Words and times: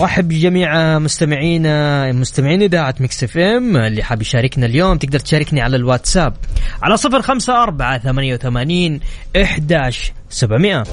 رحب 0.00 0.28
بجميع 0.28 0.98
مستمعينا 0.98 2.12
مستمعين 2.12 2.62
إذاعة 2.62 2.94
Mix 3.00 3.24
FM 3.24 3.76
اللي 3.76 4.02
حاب 4.02 4.22
يشاركنا 4.22 4.66
اليوم. 4.66 4.98
تقدر 4.98 5.18
تشاركني 5.18 5.60
على 5.60 5.76
الواتساب 5.76 6.34
على 6.82 6.96
صفر 6.96 7.22
خمسة 7.22 7.62
أربعة 7.62 7.98
ثمانية 7.98 8.34
وثمانين 8.34 9.00
إحداش 9.42 10.12
سبعمائة 10.30 10.84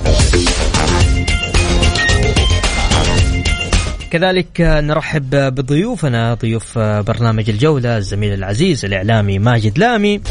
كذلك 4.11 4.61
نرحب 4.61 5.29
بضيوفنا 5.29 6.33
ضيوف 6.33 6.79
برنامج 6.79 7.49
الجولة 7.49 7.97
الزميل 7.97 8.33
العزيز 8.33 8.85
الإعلامي 8.85 9.39
ماجد 9.39 9.77
لامي 9.77 10.21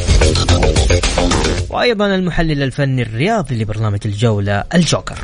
وأيضا 1.70 2.06
المحلل 2.06 2.62
الفني 2.62 3.02
الرياضي 3.02 3.54
لبرنامج 3.54 4.00
الجولة 4.04 4.64
الجوكر. 4.74 5.18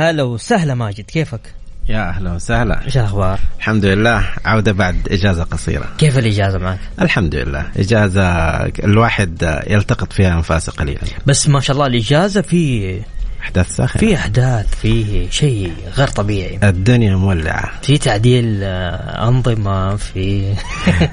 هلا 0.00 0.22
وسهلا 0.22 0.74
ماجد 0.74 1.04
كيفك؟ 1.04 1.40
يا 1.88 2.08
أهلا 2.08 2.32
وسهلا 2.32 2.84
إيش 2.84 2.98
الأخبار؟ 2.98 3.40
الحمد 3.58 3.84
لله 3.84 4.24
عودة 4.44 4.72
بعد 4.72 5.08
إجازة 5.10 5.42
قصيرة 5.42 5.88
كيف 5.98 6.18
الإجازة 6.18 6.58
معك؟ 6.58 6.78
الحمد 7.00 7.34
لله 7.34 7.66
إجازة 7.76 8.22
الواحد 8.66 9.62
يلتقط 9.66 10.12
فيها 10.12 10.36
أنفاسه 10.36 10.72
قليلا 10.72 11.00
بس 11.26 11.48
ما 11.48 11.60
شاء 11.60 11.74
الله 11.74 11.86
الإجازة 11.86 12.40
في 12.40 13.00
أحداث 13.42 13.68
ساخنة. 13.76 14.00
في 14.00 14.14
أحداث 14.14 14.74
في 14.74 15.26
شيء 15.30 15.72
غير 15.96 16.08
طبيعي. 16.08 16.58
الدنيا 16.62 17.16
مولعة. 17.16 17.70
في 17.82 17.98
تعديل 17.98 18.60
آه، 18.62 19.28
أنظمة 19.28 19.96
في 19.96 20.54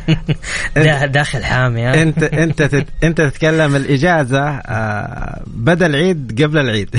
دا- 0.76 1.06
داخل 1.06 1.44
حامية. 1.44 2.02
انت 2.02 2.24
أنت 2.24 2.62
تت 2.62 2.88
أنت 3.04 3.22
تتكلم 3.22 3.76
الإجازة 3.76 4.42
آه، 4.50 5.42
بدا 5.48 5.86
العيد 5.86 6.42
قبل 6.44 6.58
العيد. 6.58 6.96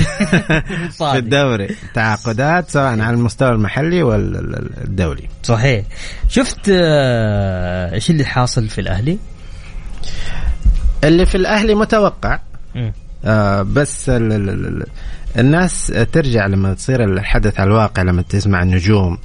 في 0.97 1.17
الدوري. 1.17 1.75
تعاقدات 1.93 2.69
سواء 2.69 2.85
على 2.99 3.09
المستوى 3.09 3.49
المحلي 3.49 4.03
والدولي. 4.03 5.29
صحيح. 5.43 5.85
شفت 6.29 6.69
آه، 6.71 7.93
إيش 7.93 8.09
اللي 8.09 8.25
حاصل 8.25 8.67
في 8.67 8.81
الأهلي؟ 8.81 9.17
اللي 11.03 11.25
في 11.25 11.35
الأهلي 11.35 11.75
متوقع. 11.75 12.39
آه 13.25 13.61
بس 13.61 14.09
ال 14.09 14.33
ال 14.33 14.49
ال 14.49 14.85
الناس 15.37 15.93
ترجع 16.11 16.45
لما 16.47 16.73
تصير 16.73 17.03
الحدث 17.03 17.59
على 17.59 17.67
الواقع 17.67 18.01
لما 18.01 18.21
تسمع 18.21 18.63
النجوم. 18.63 19.17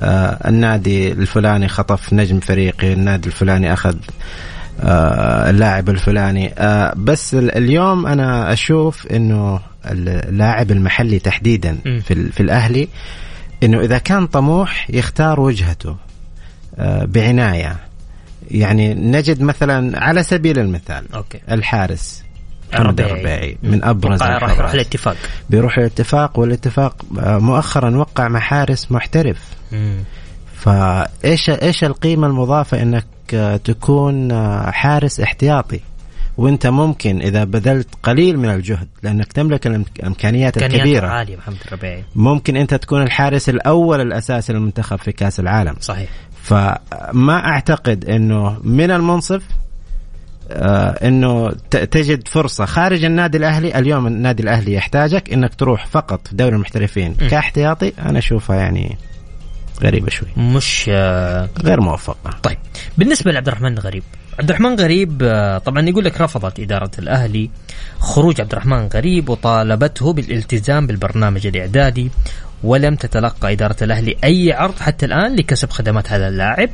آه 0.00 0.48
النادي 0.48 1.12
الفلاني 1.12 1.68
خطف 1.68 2.12
نجم 2.12 2.40
فريقي 2.40 2.92
النادي 2.92 3.26
الفلاني 3.28 3.72
أخذ 3.72 3.96
آه 4.80 5.50
اللاعب 5.50 5.88
الفلاني. 5.88 6.52
آه 6.58 6.94
بس 6.96 7.34
ال- 7.34 7.56
اليوم 7.56 8.06
أنا 8.06 8.52
أشوف 8.52 9.06
أنه 9.06 9.60
اللاعب 9.86 10.70
المحلي 10.70 11.18
تحديدا. 11.18 11.78
في, 12.00 12.14
ال- 12.14 12.32
في 12.32 12.40
الأهلي 12.42 12.88
أنه 13.62 13.80
إذا 13.80 13.98
كان 13.98 14.26
طموح 14.26 14.90
يختار 14.90 15.40
وجهته 15.40 15.96
آه 16.78 17.04
بعناية. 17.04 17.76
يعني 18.50 18.94
نجد 18.94 19.42
مثلا 19.42 19.98
على 20.04 20.22
سبيل 20.22 20.58
المثال 20.58 21.14
أوكي. 21.14 21.40
الحارس. 21.50 22.22
محمد 22.74 23.00
الربيعي 23.00 23.58
من 23.62 23.84
أبرز 23.84 24.22
راح. 24.22 24.58
يروح 24.58 24.72
الاتفاق. 24.72 25.16
بيروح 25.50 25.78
الاتفاق 25.78 26.38
والاتفاق 26.38 27.04
آه، 27.18 27.38
مؤخرا 27.38 27.96
وقع 27.96 28.28
مع 28.28 28.40
حارس 28.40 28.92
محترف. 28.92 29.38
مم. 29.72 30.04
فايش 30.54 31.50
إيش 31.50 31.84
القيمة 31.84 32.26
المضافة 32.26 32.82
إنك 32.82 33.06
آه، 33.34 33.56
تكون 33.56 34.32
آه، 34.32 34.70
حارس 34.70 35.20
احتياطي؟ 35.20 35.80
وإنت 36.36 36.66
ممكن 36.66 37.20
إذا 37.22 37.44
بذلت 37.44 37.88
قليل 38.02 38.38
من 38.38 38.48
الجهد 38.48 38.88
لأنك 39.02 39.32
تملك 39.32 39.66
الإمكانيات 39.66 40.04
إمكانيات 40.04 40.58
الكبيرة. 40.58 41.06
عالية 41.06 41.36
محمد 41.36 41.56
الربيعي 41.66 42.04
ممكن 42.16 42.56
إنت 42.56 42.74
تكون 42.74 43.02
الحارس 43.02 43.48
الأول 43.48 44.00
الأساسي 44.00 44.52
للمنتخب 44.52 44.96
في 44.96 45.12
كأس 45.12 45.40
العالم. 45.40 45.74
صحيح. 45.80 46.10
فما 46.42 47.46
أعتقد 47.46 48.04
إنه 48.04 48.60
من 48.64 48.90
المنصف 48.90 49.42
إنه 51.08 51.50
ت- 51.70 51.76
تجد 51.76 52.28
فرصة 52.28 52.64
خارج 52.64 53.04
النادي 53.04 53.38
الأهلي. 53.38 53.78
اليوم 53.78 54.06
النادي 54.06 54.42
الأهلي 54.42 54.72
يحتاجك 54.72 55.32
إنك 55.32 55.54
تروح 55.54 55.86
فقط 55.86 56.28
في 56.28 56.36
دوري 56.36 56.54
المحترفين 56.54 57.16
م. 57.20 57.28
كاحتياطي. 57.28 57.92
أنا 57.98 58.18
أشوفها 58.18 58.56
يعني 58.56 58.96
غريبة 59.82 60.10
شوي. 60.10 60.28
مش 60.36 60.86
آه، 60.88 61.48
غير 61.64 61.80
موفقة. 61.80 62.30
طيب. 62.42 62.58
بالنسبة 62.98 63.32
لعبد 63.32 63.48
الرحمن 63.48 63.78
غريب. 63.78 64.02
عبد 64.38 64.48
الرحمن 64.50 64.74
غريب 64.74 65.22
آه، 65.22 65.58
طبعا 65.58 65.82
يقول 65.88 66.04
لك 66.04 66.20
رفضت 66.20 66.60
إدارة 66.60 66.90
الأهلي 66.98 67.50
خروج 67.98 68.40
عبد 68.40 68.52
الرحمن 68.52 68.86
غريب 68.94 69.28
وطالبته 69.28 70.12
بالالتزام 70.12 70.86
بالبرنامج 70.86 71.46
الإعدادي 71.46 72.10
ولم 72.64 72.94
تتلقى 72.94 73.52
إدارة 73.52 73.76
الأهلي 73.82 74.16
أي 74.24 74.52
عرض 74.52 74.78
حتى 74.80 75.06
الآن 75.06 75.36
لكسب 75.36 75.70
خدمات 75.70 76.12
هذا 76.12 76.28
اللاعب. 76.28 76.70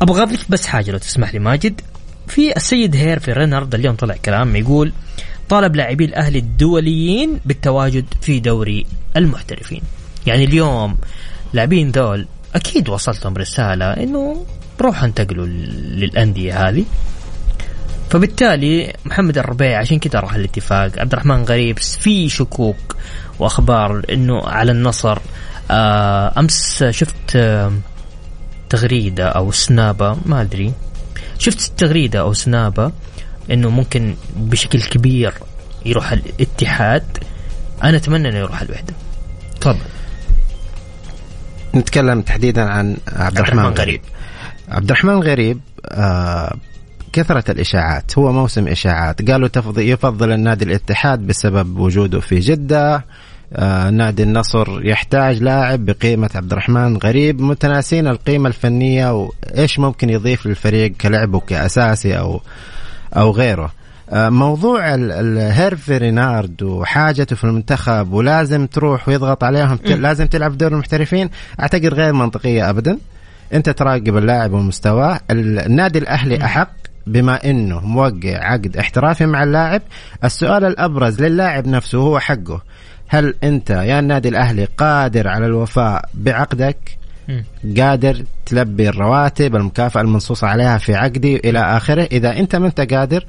أبغى 0.00 0.22
أضيف 0.22 0.46
بس 0.50 0.66
حاجة 0.66 0.90
لو 0.90 0.98
تسمح 0.98 1.32
لي 1.32 1.38
ماجد. 1.38 1.80
في 2.30 2.56
السيد 2.56 2.96
هيرفي 2.96 3.32
رينارد 3.32 3.74
اليوم 3.74 3.94
طلع 3.96 4.14
كلام 4.24 4.56
يقول 4.56 4.92
طالب 5.48 5.76
لاعبي 5.76 6.04
الأهلي 6.04 6.38
الدوليين 6.38 7.40
بالتواجد 7.44 8.04
في 8.20 8.40
دوري 8.40 8.86
المحترفين. 9.16 9.82
يعني 10.26 10.44
اليوم 10.44 10.96
لاعبين 11.52 11.90
ذول 11.90 12.26
أكيد 12.54 12.88
وصلتهم 12.88 13.34
رسالة 13.36 13.84
إنه 13.92 14.46
روحوا 14.80 15.04
انتقلوا 15.06 15.46
لل- 15.46 16.00
للأندية 16.00 16.68
هذه. 16.68 16.84
فبالتالي 18.10 18.92
محمد 19.04 19.38
الربيع 19.38 19.78
عشان 19.78 19.98
كذا 19.98 20.20
راح 20.20 20.34
الاتفاق. 20.34 20.98
عبد 20.98 21.12
الرحمن 21.12 21.42
غريب 21.44 21.78
في 21.78 22.28
شكوك 22.28 22.96
وأخبار 23.38 24.02
إنه 24.12 24.42
على 24.48 24.72
النصر. 24.72 25.18
آه 25.70 26.32
أمس 26.38 26.84
شفت 26.90 27.36
آه 27.36 27.72
تغريدة 28.70 29.28
أو 29.28 29.52
سنابة 29.52 30.16
ما 30.26 30.40
أدري. 30.40 30.72
شفت 31.40 31.72
تغريدة 31.76 32.20
أو 32.20 32.32
سنابة 32.32 32.92
إنه 33.50 33.70
ممكن 33.70 34.14
بشكل 34.36 34.82
كبير 34.82 35.34
يروح 35.86 36.12
الاتحاد. 36.12 37.18
أنا 37.84 37.96
أتمنى 37.96 38.28
إنه 38.28 38.38
يروح 38.38 38.62
الوحدة. 38.62 38.94
تفضل. 39.60 39.78
نتكلم 41.74 42.22
تحديدا 42.22 42.62
عن 42.62 42.96
عبد 43.08 43.38
الرحمن 43.38 43.58
الرحمن 43.58 43.78
غريب. 43.78 44.00
عبد 44.68 44.90
الرحمن 44.90 45.22
غريب 45.22 45.60
آه 45.86 46.56
كثرة 47.12 47.50
الإشاعات. 47.50 48.18
هو 48.18 48.32
موسم 48.32 48.68
إشاعات. 48.68 49.30
قالوا 49.30 49.48
تفضل 49.48 49.82
يفضل 49.82 50.32
النادي 50.32 50.64
الاتحاد 50.64 51.26
بسبب 51.26 51.78
وجوده 51.78 52.20
في 52.20 52.38
جدة. 52.38 53.04
آه 53.56 53.90
نادي 53.90 54.22
النصر 54.22 54.86
يحتاج 54.86 55.42
لاعب 55.42 55.84
بقيمة 55.84 56.30
عبد 56.34 56.52
الرحمن 56.52 56.96
غريب 56.96 57.40
متناسين 57.40 58.06
القيمة 58.08 58.48
الفنية 58.48 59.12
وإيش 59.22 59.78
ممكن 59.78 60.10
يضيف 60.10 60.46
للفريق 60.46 60.92
كلعبه 61.00 61.40
كأساسي 61.40 62.18
أو 62.18 62.40
أو 63.16 63.30
غيره. 63.30 63.72
آه، 64.10 64.28
موضوع 64.28 64.94
ال- 64.94 65.12
الهيرفي 65.12 65.96
رينارد 65.98 66.62
وحاجته 66.62 67.36
في 67.36 67.44
المنتخب 67.44 68.12
ولازم 68.12 68.66
تروح 68.66 69.08
ويضغط 69.08 69.44
عليهم 69.44 69.78
لازم 69.84 70.26
تلعب 70.26 70.58
دور 70.58 70.72
المحترفين 70.72 71.30
أعتقد 71.60 71.86
غير 71.94 72.12
منطقية 72.12 72.70
ابدا. 72.70 72.98
أنت 73.52 73.70
تراقب 73.70 74.16
اللاعب 74.16 74.52
ومستواه. 74.52 75.20
ال- 75.30 75.58
النادي 75.58 75.98
الأهلي 75.98 76.44
أحق 76.44 76.70
بما 77.06 77.50
إنه 77.50 77.80
موقع 77.80 78.44
عقد 78.52 78.76
احترافي 78.76 79.26
مع 79.26 79.42
اللاعب. 79.42 79.82
السؤال 80.24 80.64
الأبرز 80.64 81.22
للاعب 81.22 81.66
نفسه 81.66 81.98
هو 81.98 82.18
حقه. 82.18 82.60
هل 83.12 83.34
أنت 83.44 83.70
يا 83.70 83.98
النادي 83.98 84.28
الأهلي 84.28 84.64
قادر 84.64 85.28
على 85.28 85.46
الوفاء 85.46 86.04
بعقدك؟ 86.14 86.76
قادر 87.78 88.22
تلبي 88.46 88.88
الرواتب 88.88 89.56
المكافأة 89.56 90.00
المنصوص 90.00 90.44
عليها 90.44 90.78
في 90.78 90.94
عقدي 90.94 91.36
إلى 91.36 91.58
آخره؟ 91.58 92.08
إذا 92.12 92.38
أنت 92.38 92.56
ما 92.56 92.66
أنت 92.66 92.80
قادر 92.80 93.24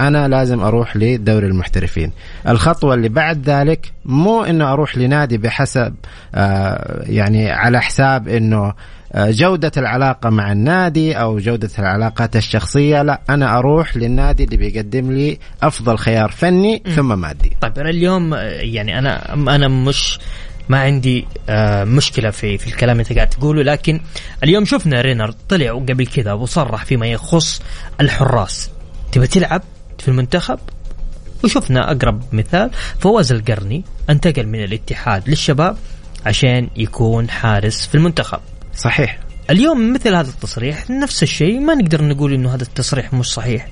أنا 0.00 0.28
لازم 0.28 0.60
أروح 0.60 0.96
لدوري 0.96 1.46
المحترفين. 1.46 2.12
الخطوة 2.48 2.94
اللي 2.94 3.08
بعد 3.08 3.50
ذلك 3.50 3.92
مو 4.04 4.44
أنه 4.44 4.72
أروح 4.72 4.98
لنادي 4.98 5.38
بحسب 5.38 5.94
آه 6.34 7.04
يعني 7.06 7.50
على 7.50 7.80
حساب 7.80 8.28
أنه 8.28 8.74
آه، 9.12 9.30
جودة 9.30 9.72
العلاقة 9.76 10.30
مع 10.30 10.52
النادي 10.52 11.14
أو 11.14 11.38
جودة 11.38 11.70
العلاقات 11.78 12.36
الشخصية 12.36 13.02
لا 13.02 13.20
أنا 13.30 13.58
أروح 13.58 13.96
للنادي 13.96 14.44
اللي 14.44 14.56
بيقدم 14.56 15.12
لي 15.12 15.38
أفضل 15.62 15.98
خيار 15.98 16.30
فني 16.30 16.82
ثم 16.96 17.18
مادي. 17.18 17.56
طيب 17.60 17.78
أنا 17.78 17.90
اليوم 17.90 18.34
آه، 18.34 18.40
يعني 18.48 18.98
أنا 18.98 19.34
أنا 19.34 19.68
مش 19.68 20.18
ما 20.68 20.80
عندي 20.80 21.26
آه 21.48 21.84
مشكلة 21.84 22.30
في 22.30 22.58
في 22.58 22.66
الكلام 22.66 23.00
اللي 23.00 23.14
قاعد 23.14 23.28
تقوله 23.28 23.62
لكن 23.62 24.00
اليوم 24.44 24.64
شفنا 24.64 25.00
رينارد 25.00 25.34
طلع 25.48 25.72
قبل 25.72 26.06
كذا 26.06 26.32
وصرح 26.32 26.84
فيما 26.84 27.06
يخص 27.06 27.62
الحراس. 28.00 28.70
تبى 29.12 29.26
تلعب؟ 29.26 29.62
في 30.06 30.12
المنتخب 30.12 30.58
وشفنا 31.44 31.90
أقرب 31.90 32.22
مثال 32.32 32.70
فواز 32.98 33.32
القرني 33.32 33.84
انتقل 34.10 34.46
من 34.46 34.64
الاتحاد 34.64 35.28
للشباب 35.28 35.76
عشان 36.26 36.68
يكون 36.76 37.30
حارس 37.30 37.86
في 37.86 37.94
المنتخب 37.94 38.38
صحيح 38.76 39.18
اليوم 39.50 39.92
مثل 39.92 40.14
هذا 40.14 40.28
التصريح 40.28 40.90
نفس 40.90 41.22
الشيء 41.22 41.60
ما 41.60 41.74
نقدر 41.74 42.04
نقول 42.04 42.32
إنه 42.32 42.54
هذا 42.54 42.62
التصريح 42.62 43.14
مش 43.14 43.26
صحيح 43.26 43.68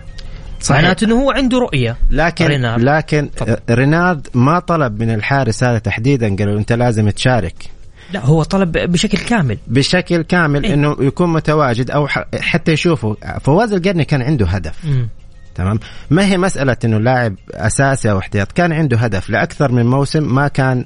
صحيح. 0.60 0.82
معناته 0.82 1.04
إنه 1.04 1.22
هو 1.22 1.30
عنده 1.30 1.58
رؤية 1.58 1.96
لكن 2.10 2.46
رينارد. 2.46 2.82
لكن 2.82 3.30
طب. 3.36 3.58
رينارد 3.70 4.28
ما 4.34 4.58
طلب 4.58 5.02
من 5.02 5.14
الحارس 5.14 5.64
هذا 5.64 5.78
تحديدا 5.78 6.36
قالوا 6.36 6.58
أنت 6.58 6.72
لازم 6.72 7.10
تشارك 7.10 7.70
لا 8.12 8.24
هو 8.26 8.42
طلب 8.42 8.72
بشكل 8.72 9.18
كامل 9.18 9.58
بشكل 9.66 10.22
كامل 10.22 10.64
إيه؟ 10.64 10.74
إنه 10.74 10.96
يكون 11.00 11.32
متواجد 11.32 11.90
أو 11.90 12.08
حتى 12.40 12.72
يشوفوا 12.72 13.38
فواز 13.38 13.72
القرني 13.72 14.04
كان 14.04 14.22
عنده 14.22 14.46
هدف 14.46 14.84
م. 14.84 15.06
تمام؟ 15.54 15.78
ما 16.10 16.26
هي 16.26 16.38
مسألة 16.38 16.76
إنه 16.84 16.98
لاعب 16.98 17.34
أساسي 17.50 18.10
أو 18.10 18.18
احتياط؟ 18.18 18.52
كان 18.52 18.72
عنده 18.72 18.96
هدف 18.96 19.30
لأكثر 19.30 19.72
من 19.72 19.86
موسم 19.86 20.34
ما 20.34 20.48
كان 20.48 20.84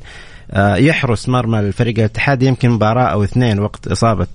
آه، 0.51 0.77
يحرس 0.77 1.29
مرمى 1.29 1.61
الفريق 1.61 1.99
الاتحاد 1.99 2.43
يمكن 2.43 2.71
مباراة 2.71 3.05
أو 3.05 3.25
اثنين 3.25 3.61
وقت 3.61 3.89
إصابة 3.89 4.27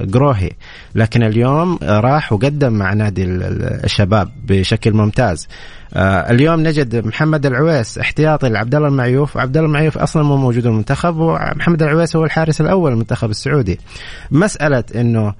جروهي. 0.00 0.46
آه، 0.46 0.52
لكن 0.94 1.22
اليوم 1.22 1.78
راح 1.82 2.32
وقدم 2.32 2.72
مع 2.72 2.92
نادي 2.92 3.24
الشباب 3.24 4.30
بشكل 4.44 4.92
ممتاز. 4.92 5.48
آه، 5.94 6.30
اليوم 6.30 6.60
نجد 6.60 7.06
محمد 7.06 7.46
العويس 7.46 7.98
احتياطي 7.98 8.48
لعبد 8.48 8.74
الله 8.74 8.88
المعيوف. 8.88 9.36
وعبد 9.36 9.56
الله 9.56 9.68
المعيوف 9.68 9.98
أصلا 9.98 10.22
مو 10.22 10.36
موجود 10.36 10.66
المنتخب 10.66 11.16
ومحمد 11.16 11.82
العويس 11.82 12.16
هو 12.16 12.24
الحارس 12.24 12.60
الأول 12.60 12.90
للمنتخب 12.92 13.30
السعودي. 13.30 13.80
مسألة 14.30 14.84
إنه 14.94 15.34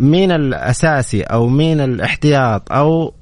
مين 0.00 0.32
الأساسي 0.32 1.22
أو 1.22 1.48
مين 1.48 1.80
الاحتياط 1.80 2.72
أو 2.72 3.14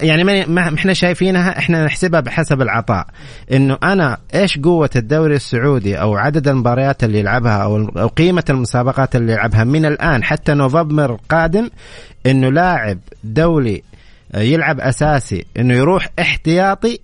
يعني 0.00 0.44
ما 0.46 0.74
إحنا 0.74 0.92
شايفينها 0.92 1.58
إحنا 1.58 1.84
نحسبها 1.84 2.20
بحسب 2.20 2.62
العطاء. 2.62 3.06
إنه 3.52 3.78
أنا 3.82 4.18
إيش 4.34 4.58
قوة 4.58 4.90
الدوري 4.96 5.36
السعودي 5.36 6.00
أو 6.00 6.16
عدد 6.16 6.48
المباريات 6.48 7.04
اللي 7.04 7.18
يلعبها 7.18 7.62
أو 7.62 8.06
قيمة 8.06 8.44
المسابقات 8.50 9.16
اللي 9.16 9.32
يلعبها 9.32 9.64
من 9.64 9.84
الآن 9.84 10.24
حتى 10.24 10.54
نوفمبر 10.54 11.14
القادم 11.14 11.70
إنه 12.26 12.50
لاعب 12.50 12.98
دولي 13.24 13.82
يلعب 14.34 14.80
أساسي 14.80 15.44
إنه 15.56 15.74
يروح 15.74 16.08
احتياطي 16.20 16.98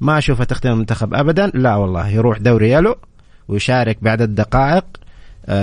ما 0.00 0.18
أشوفه 0.18 0.44
تختم 0.44 0.70
المنتخب 0.70 1.14
ابدا. 1.14 1.46
لا 1.54 1.76
والله 1.76 2.08
يروح 2.08 2.38
دوري 2.38 2.70
يلو 2.70 2.96
ويشارك 3.48 3.98
بعدد 4.02 4.34
دقائق. 4.34 4.84
آه، 4.84 5.09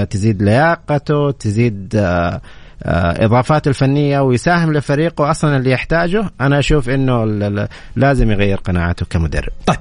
تزيد 0.10 0.44
لياقته 0.44 1.32
تزيد 1.32 1.96
آه، 1.96 2.42
آه، 2.84 3.26
إضافاته 3.26 3.70
الفنية 3.70 4.20
ويساهم 4.20 4.74
لفريقه 4.74 5.32
أصلا 5.32 5.58
اللي 5.58 5.72
يحتاجه. 5.72 6.30
أنا 6.42 6.60
أشوف 6.60 6.90
إنه 6.90 7.26
لازم 7.96 8.32
يغير 8.32 8.58
قناعاته 8.58 9.06
كمدرب. 9.06 9.52
طيب. 9.66 9.78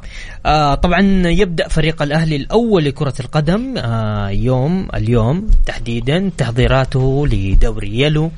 آه 0.46 0.74
طبعا 0.74 1.00
يبدأ 1.26 1.68
فريق 1.68 2.02
الأهلي 2.02 2.36
الأول 2.36 2.84
لكرة 2.84 3.14
القدم 3.20 3.74
آه 3.78 4.28
يوم 4.28 4.88
اليوم 4.94 5.50
تحديدا 5.66 6.30
تحضيراته 6.38 7.26
لدوري 7.26 8.00
يلو 8.00 8.30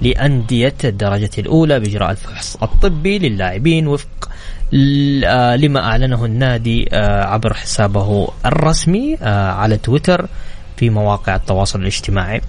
لأندية 0.00 0.74
الدرجة 0.84 1.30
الأولى 1.38 1.80
بإجراء 1.80 2.10
الفحص 2.10 2.56
الطبي 2.62 3.18
للاعبين 3.18 3.86
وفق 3.86 4.28
آه، 5.24 5.56
لما 5.56 5.80
أعلنه 5.80 6.24
النادي 6.24 6.88
آه، 6.92 7.24
عبر 7.24 7.54
حسابه 7.54 8.28
الرسمي 8.46 9.16
على 9.22 9.76
تويتر. 9.76 10.26
في 10.82 10.90
مواقع 10.90 11.36
التواصل 11.36 11.80
الاجتماعي. 11.80 12.40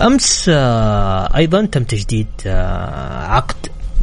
أمس 0.00 0.50
آه، 0.54 1.36
أيضا 1.36 1.66
تم 1.66 1.84
تجديد 1.84 2.26
آه، 2.46 3.26
عقد 3.26 3.56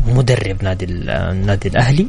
مدرب 0.07 0.63
نادي 0.63 0.85
النادي 0.85 1.69
الأهلي. 1.69 2.07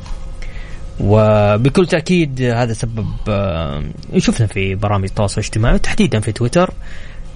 وبكل 1.00 1.86
تأكيد 1.86 2.42
هذا 2.42 2.72
سبب 2.72 3.06
آه، 3.28 3.82
شفنا 4.18 4.46
في 4.46 4.74
برامج 4.74 5.04
التواصل 5.04 5.40
الاجتماعي 5.40 5.78
تحديدا 5.78 6.20
في 6.20 6.32
تويتر 6.32 6.70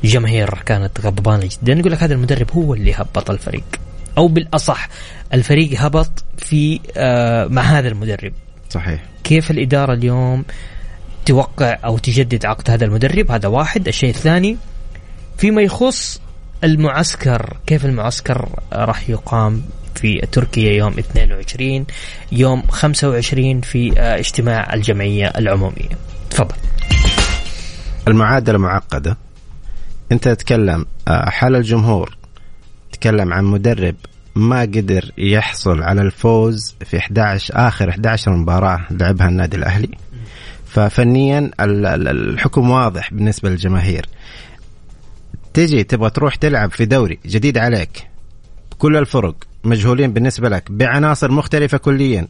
جماهير 0.04 0.54
كانت 0.66 1.00
غضبانة 1.00 1.48
جدا. 1.62 1.72
يقول 1.72 1.92
لك 1.92 2.02
هذا 2.02 2.14
المدرب 2.14 2.50
هو 2.52 2.74
اللي 2.74 2.94
هبط 2.94 3.30
الفريق 3.30 3.64
أو 4.18 4.28
بالأصح 4.28 4.88
الفريق 5.34 5.80
هبط 5.80 6.24
في 6.38 6.80
مع 7.50 7.62
هذا 7.62 7.88
المدرب. 7.88 8.32
صحيح. 8.70 9.02
كيف 9.24 9.50
الإدارة 9.50 9.92
اليوم 9.92 10.44
توقع 11.28 11.78
أو 11.84 11.98
تجدد 11.98 12.46
عقد 12.46 12.70
هذا 12.70 12.84
المدرب. 12.84 13.30
هذا 13.30 13.48
واحد. 13.48 13.88
الشيء 13.88 14.10
الثاني 14.10 14.56
فيما 15.38 15.62
يخص 15.62 16.20
المعسكر 16.64 17.56
كيف 17.66 17.84
المعسكر 17.84 18.48
راح 18.72 19.10
يقام 19.10 19.62
في 19.94 20.26
تركيا 20.32 20.72
يوم 20.72 20.92
22 20.98 21.86
يوم 22.32 22.62
25 22.62 23.60
في 23.60 24.00
آه، 24.00 24.18
اجتماع 24.18 24.74
الجمعية 24.74 25.26
العمومية. 25.26 25.98
تفضل. 26.30 26.56
المعادلة 28.08 28.58
معقدة. 28.58 29.16
أنت 30.12 30.28
تتكلم 30.28 30.86
آه، 31.08 31.30
حال 31.30 31.56
الجمهور 31.56 32.16
تتكلم 32.92 33.32
عن 33.32 33.44
مدرب 33.44 33.94
ما 34.34 34.60
قدر 34.60 35.12
يحصل 35.18 35.82
على 35.82 36.02
الفوز 36.02 36.74
في 36.84 36.98
11 36.98 37.68
آخر 37.68 37.88
11 37.88 38.36
مباراة 38.36 38.80
لعبها 38.90 39.28
النادي 39.28 39.56
الأهلي. 39.56 39.88
ففنيا 40.68 41.50
الحكم 41.60 42.70
واضح 42.70 43.14
بالنسبة 43.14 43.50
للجماهير. 43.50 44.06
تجي 45.54 45.84
تبغى 45.84 46.10
تروح 46.10 46.34
تلعب 46.34 46.70
في 46.70 46.84
دوري 46.84 47.18
جديد 47.26 47.58
عليك 47.58 48.06
كل 48.78 48.96
الفرق 48.96 49.34
مجهولين 49.64 50.12
بالنسبة 50.12 50.48
لك 50.48 50.72
بعناصر 50.72 51.30
مختلفة 51.30 51.78
كليا. 51.78 52.28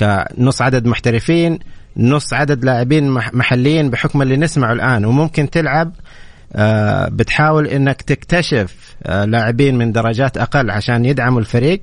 كنص 0.00 0.62
عدد 0.62 0.86
محترفين 0.86 1.58
نص 1.96 2.32
عدد 2.32 2.64
لاعبين 2.64 3.10
محليين 3.10 3.90
بحكم 3.90 4.22
اللي 4.22 4.36
نسمعه 4.36 4.72
الآن. 4.72 5.04
وممكن 5.04 5.50
تلعب 5.50 5.92
آه 6.52 7.08
بتحاول 7.08 7.66
إنك 7.66 8.02
تكتشف 8.02 8.94
آه 9.02 9.24
لاعبين 9.24 9.78
من 9.78 9.92
درجات 9.92 10.36
أقل 10.38 10.70
عشان 10.70 11.04
يدعموا 11.04 11.40
الفريق. 11.40 11.82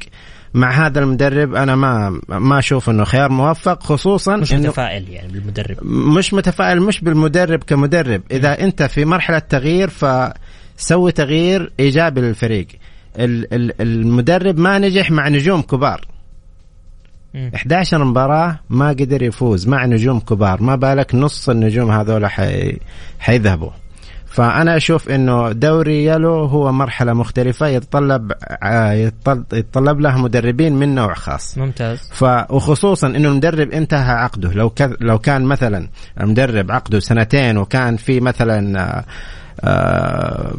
مع 0.53 0.86
هذا 0.86 1.00
المدرب 1.00 1.55
أنا 1.55 1.75
ما 1.75 2.19
ما 2.29 2.60
أشوف 2.60 2.89
إنه 2.89 3.03
خيار 3.03 3.31
موفق 3.31 3.83
خصوصا 3.83 4.36
مش 4.36 4.53
متفائل 4.53 5.10
يعني 5.10 5.31
بالمدرب. 5.31 5.77
مش 6.17 6.33
متفائل 6.33 6.81
مش 6.81 7.01
بالمدرب 7.01 7.63
كمدرب. 7.63 8.22
إذا 8.31 8.60
أنت 8.60 8.83
في 8.83 9.05
مرحلة 9.05 9.39
تغيير 9.39 9.89
فسوي 9.89 11.12
تغيير 11.12 11.72
إيجابي 11.79 12.22
للفريق. 12.22 12.67
المدرب 13.17 14.60
ما 14.60 14.79
نجح 14.79 15.12
مع 15.12 15.27
نجوم 15.27 15.62
كبار. 15.62 16.07
11 17.55 18.03
مباراة 18.03 18.60
ما 18.69 18.89
قدر 18.89 19.24
يفوز 19.24 19.67
مع 19.67 19.86
نجوم 19.86 20.19
كبار. 20.19 20.62
ما 20.62 20.75
بالك 20.75 21.15
نص 21.15 21.50
النجوم 21.50 21.91
هذول 21.91 22.27
حي... 22.27 22.77
حيذهبوا. 23.19 23.69
فأنا 24.34 24.78
أشوف 24.78 25.10
إنه 25.10 25.52
دوري 25.52 26.06
يلو 26.06 26.46
هو 26.46 26.72
مرحلة 26.72 27.13
مختلفة 27.13 27.68
يتطلب 27.68 28.32
يتطلب 29.54 30.00
له 30.00 30.18
مدربين 30.18 30.75
من 30.75 30.96
نوع 30.96 31.13
خاص. 31.13 31.58
ممتاز. 31.58 32.10
ف 32.13 32.24
وخصوصا 32.50 33.08
إنه 33.08 33.30
المدرب 33.30 33.72
انتهى 33.72 34.12
عقده. 34.12 34.54
لو 34.54 34.74
لو 35.02 35.20
كان 35.20 35.44
مثلا 35.44 35.88
المدرب 36.22 36.72
عقده 36.72 37.00
سنتين 37.00 37.58
وكان 37.58 37.98
في 37.98 38.20
مثلا 38.20 39.04
آه، 39.62 40.54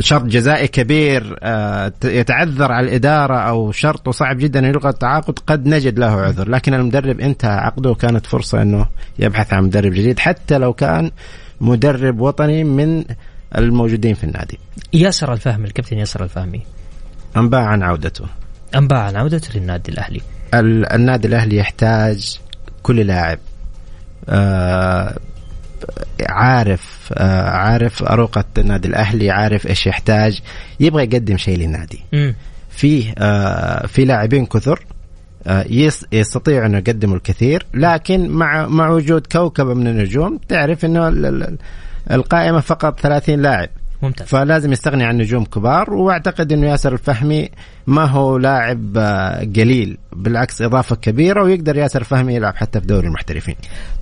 شرط 0.00 0.22
جزائي 0.24 0.68
كبير 0.68 1.38
آه، 1.42 1.92
يتعذر 2.04 2.72
على 2.72 2.88
الإدارة 2.88 3.36
أو 3.36 3.72
شرطه 3.72 4.10
صعب 4.10 4.38
جدا 4.38 4.60
يلغى 4.60 4.88
التعاقد 4.88 5.38
قد 5.38 5.66
نجد 5.68 5.98
له 5.98 6.20
عذر. 6.20 6.48
لكن 6.48 6.74
المدرب 6.74 7.20
انتهى 7.20 7.58
عقده 7.58 7.90
وكانت 7.90 8.26
فرصة 8.26 8.62
أنه 8.62 8.86
يبحث 9.18 9.52
عن 9.52 9.64
مدرب 9.64 9.92
جديد. 9.92 10.18
حتى 10.18 10.58
لو 10.58 10.72
كان 10.72 11.10
مدرب 11.60 12.20
وطني 12.20 12.64
من 12.64 13.04
الموجودين 13.56 14.14
في 14.14 14.24
النادي. 14.24 14.58
ياسر 14.92 15.32
الفهمي 15.32 15.66
الكابتن 15.66 15.98
ياسر 15.98 16.24
الفهمي. 16.24 16.62
أنباء 17.36 17.60
عن 17.60 17.82
عودته. 17.82 18.24
أنباء 18.74 18.98
عن 18.98 19.16
عودته 19.16 19.58
للنادي 19.58 19.92
الأهلي. 19.92 20.20
النادي 20.94 21.28
الأهلي 21.28 21.56
يحتاج 21.56 22.38
كل 22.82 22.96
لاعب. 22.96 23.38
آه 24.28 25.18
عارف 26.28 27.12
آه 27.12 27.50
عارف 27.50 28.02
أروقة 28.02 28.44
النادي 28.58 28.88
الأهلي 28.88 29.30
عارف 29.30 29.66
إيش 29.66 29.86
يحتاج. 29.86 30.40
يبغى 30.80 31.02
يقدم 31.04 31.36
شيء 31.36 31.58
للنادي. 31.58 32.04
فيه 32.70 33.14
آه 33.18 33.86
في 33.86 34.04
لاعبين 34.04 34.46
كثر. 34.46 34.84
يستطيع 36.12 36.66
انه 36.66 36.78
يقدموا 36.78 37.16
الكثير 37.16 37.66
لكن 37.74 38.28
مع 38.28 38.66
مع 38.66 38.90
وجود 38.90 39.26
كوكبة 39.32 39.74
من 39.74 39.86
النجوم 39.86 40.38
تعرف 40.48 40.84
إنه 40.84 41.08
القائمة 42.10 42.60
فقط 42.60 43.00
30 43.00 43.42
لاعب 43.42 43.68
ممتاز 44.02 44.26
فلازم 44.28 44.72
يستغني 44.72 45.04
عن 45.04 45.16
نجوم 45.16 45.44
كبار 45.44 45.94
وأعتقد 45.94 46.52
إنه 46.52 46.66
ياسر 46.70 46.92
الفهمي 46.92 47.50
ما 47.86 48.04
هو 48.04 48.36
لاعب 48.36 48.98
آه، 48.98 49.40
قليل 49.40 49.98
بالعكس 50.12 50.62
إضافة 50.62 50.96
كبيرة 50.96 51.42
ويقدر 51.44 51.76
ياسر 51.76 52.00
الفهمي 52.00 52.34
يلعب 52.34 52.56
حتى 52.56 52.80
في 52.80 52.86
دوري 52.86 53.06
المحترفين. 53.06 53.54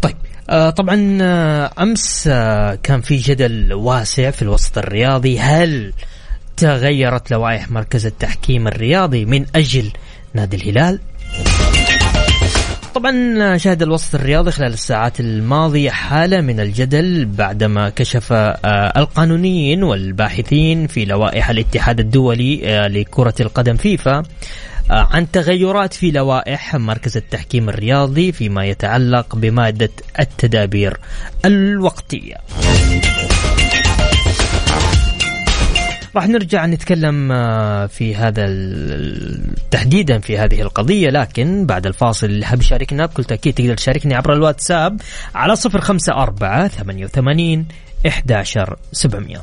طيب 0.02 0.16
آه 0.50 0.70
طبعا 0.70 1.18
آه 1.22 1.70
أمس 1.78 2.28
آه 2.32 2.78
كان 2.82 3.00
في 3.00 3.16
جدل 3.16 3.72
واسع 3.72 4.30
في 4.30 4.42
الوسط 4.42 4.78
الرياضي 4.78 5.38
هل 5.40 5.92
تغيرت 6.56 7.30
لوائح 7.30 7.70
مركز 7.70 8.06
التحكيم 8.06 8.68
الرياضي 8.68 9.24
من 9.24 9.46
أجل 9.54 9.92
نادي 10.34 10.56
الهلال؟ 10.56 11.00
طبعا 12.94 13.56
شهد 13.56 13.82
الوسط 13.82 14.14
الرياضي 14.14 14.50
خلال 14.50 14.72
الساعات 14.72 15.20
الماضية 15.20 15.90
حالة 15.90 16.40
من 16.40 16.60
الجدل 16.60 17.24
بعدما 17.24 17.88
كشف 17.88 18.32
آه، 18.32 18.92
القانونيين 18.96 19.82
والباحثين 19.82 20.86
في 20.86 21.04
لوائح 21.04 21.50
الاتحاد 21.50 22.00
الدولي 22.00 22.60
آه، 22.64 22.88
لكرة 22.88 23.34
القدم 23.40 23.76
فيفا 23.76 24.22
آه، 24.90 25.08
عن 25.12 25.30
تغيرات 25.30 25.94
في 25.94 26.10
لوائح 26.10 26.76
مركز 26.76 27.16
التحكيم 27.16 27.68
الرياضي 27.68 28.32
فيما 28.32 28.66
يتعلق 28.66 29.36
بمادة 29.36 29.90
التدابير 30.20 30.96
الوقتية. 31.44 32.36
راح 36.16 36.28
نرجع 36.28 36.66
نتكلم 36.66 37.32
آه، 37.32 37.86
في 37.86 38.14
هذا 38.16 38.46
تحديدا 39.70 40.18
في 40.18 40.38
هذه 40.38 40.62
القضية 40.62 41.10
لكن 41.10 41.66
بعد 41.66 41.86
الفاصل 41.86 42.26
اللي 42.26 42.46
حاب 42.46 42.60
يشاركنا 42.60 43.06
بكل 43.06 43.24
تأكيد 43.24 43.54
تقدر 43.54 43.74
تشاركني 43.74 44.14
عبر 44.14 44.32
الواتساب 44.32 45.00
على 45.34 45.52
054 45.52 46.68
88 46.68 47.66
11 48.06 48.76
700 48.92 49.42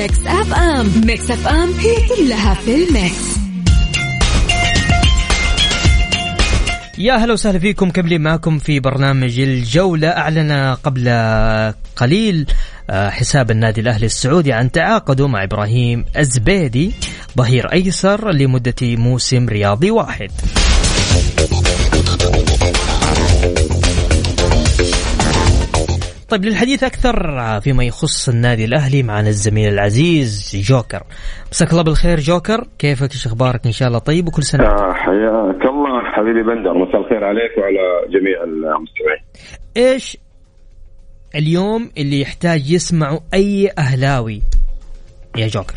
Mix 0.00 0.26
FM. 0.26 1.06
Mix 1.06 1.30
FM 1.30 1.72
هي 1.72 1.96
كلها 2.08 2.54
في 2.54 2.74
ال 2.74 2.86
mix. 2.86 3.36
يا 6.98 7.14
هلا 7.14 7.32
وسهلا 7.32 7.58
فيكم. 7.58 7.90
كملين 7.90 8.20
معكم 8.20 8.58
في 8.58 8.80
برنامج 8.80 9.40
الجولة 9.40 10.08
أعلن 10.08 10.76
قبل 10.82 11.08
قليل 11.96 12.46
آه، 12.90 13.10
حساب 13.10 13.50
النادي 13.50 13.80
الأهلي 13.80 14.06
السعودي 14.06 14.52
عن 14.52 14.70
تعاقده 14.70 15.28
مع 15.28 15.44
إبراهيم 15.44 16.04
الزبيدي 16.18 16.92
ظهير 17.36 17.72
أيسر 17.72 18.30
لمدة 18.30 18.74
موسم 18.82 19.48
رياضي 19.48 19.90
واحد. 19.90 20.30
طيب 26.30 26.44
للحديث 26.44 26.84
أكثر 26.84 27.14
فيما 27.60 27.84
يخص 27.84 28.28
النادي 28.28 28.64
الأهلي 28.64 29.02
معنا 29.02 29.28
الزميل 29.28 29.72
العزيز 29.72 30.52
جوكر. 30.70 31.02
مساك 31.50 31.70
الله 31.70 31.82
بالخير 31.82 32.18
جوكر. 32.18 32.64
كيفك؟ 32.78 33.12
إيش 33.12 33.26
أخبارك؟ 33.26 33.66
إن 33.66 33.72
شاء 33.72 33.88
الله 33.88 33.98
طيب 33.98 34.28
وكل 34.28 34.42
سنة 34.42 34.64
آه 34.64 34.92
حياك 34.92 35.64
الله 35.64 36.00
حبيبي 36.04 36.42
بندر. 36.42 36.74
مساء 36.74 37.00
الخير 37.00 37.24
عليك 37.24 37.58
وعلى 37.58 37.78
جميع 38.08 38.42
المستمعين. 38.44 39.22
إيش 39.76 40.16
اليوم 41.34 41.90
اللي 41.98 42.20
يحتاج 42.20 42.70
يسمعه 42.70 43.20
أي 43.34 43.70
أهلاوي 43.78 44.42
يا 45.36 45.46
جوكر؟ 45.46 45.74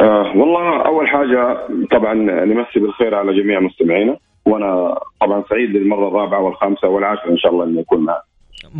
آه 0.00 0.32
والله 0.36 0.86
أول 0.86 1.08
حاجة 1.08 1.58
طبعا 1.92 2.14
نمسي 2.44 2.80
بالخير 2.80 3.14
على 3.14 3.42
جميع 3.42 3.60
مستمعينا 3.60 4.16
وأنا 4.46 4.98
طبعا 5.20 5.44
سعيد 5.50 5.70
للمرة 5.70 6.08
الرابعة 6.08 6.40
والخامسة 6.40 6.88
والعاشرة 6.88 7.30
إن 7.30 7.38
شاء 7.38 7.52
الله 7.52 7.64
اني 7.64 7.80
اكون 7.80 8.04
معك. 8.04 8.31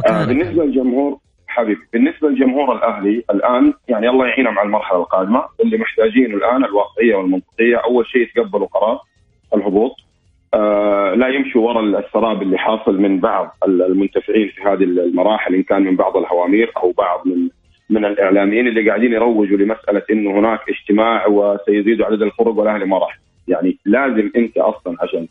آه 0.07 0.25
بالنسبة 0.25 0.65
للجمهور 0.65 1.19
حبيبي 1.47 1.81
بالنسبة 1.93 2.29
لجمهور 2.29 2.77
الأهلي 2.77 3.25
الآن 3.31 3.73
يعني 3.89 4.09
الله 4.09 4.27
يعينهم 4.27 4.59
على 4.59 4.67
المرحلة 4.67 4.99
القادمة 4.99 5.45
اللي 5.65 5.79
محتاجينه 5.79 6.37
الآن 6.37 6.65
الواقعية 6.65 7.15
والمنطقية 7.15 7.77
أول 7.77 8.07
شيء 8.07 8.23
يتقبلوا 8.23 8.67
قرار 8.67 8.99
الهبوط. 9.55 9.93
آه 10.55 11.15
لا 11.15 11.29
يمشوا 11.29 11.69
وراء 11.69 11.85
السراب 12.07 12.43
اللي 12.43 12.59
حاصل 12.59 13.01
من 13.01 13.21
بعض 13.21 13.57
المنتفعين 13.65 14.49
في 14.49 14.63
هذه 14.63 14.83
المراحل 14.85 15.55
إن 15.55 15.63
كان 15.63 15.83
من 15.83 15.97
بعض 15.97 16.17
الهوامير 16.17 16.73
أو 16.77 16.93
بعض 16.99 17.27
من 17.27 17.49
من 17.91 18.05
الإعلاميين 18.05 18.67
اللي 18.69 18.89
قاعدين 18.89 19.13
يروجوا 19.13 19.57
لمسألة 19.59 20.03
إنه 20.11 20.31
هناك 20.39 20.61
اجتماع 20.69 21.27
وسيزيد 21.27 22.03
عدد 22.03 22.23
الفرق 22.23 22.49
والأهلي 22.59 22.85
ما 22.85 22.99
راح. 22.99 23.19
يعني 23.49 23.79
لازم 23.85 24.31
أنت 24.37 24.59
أصلا 24.59 24.97
عشان 25.01 25.27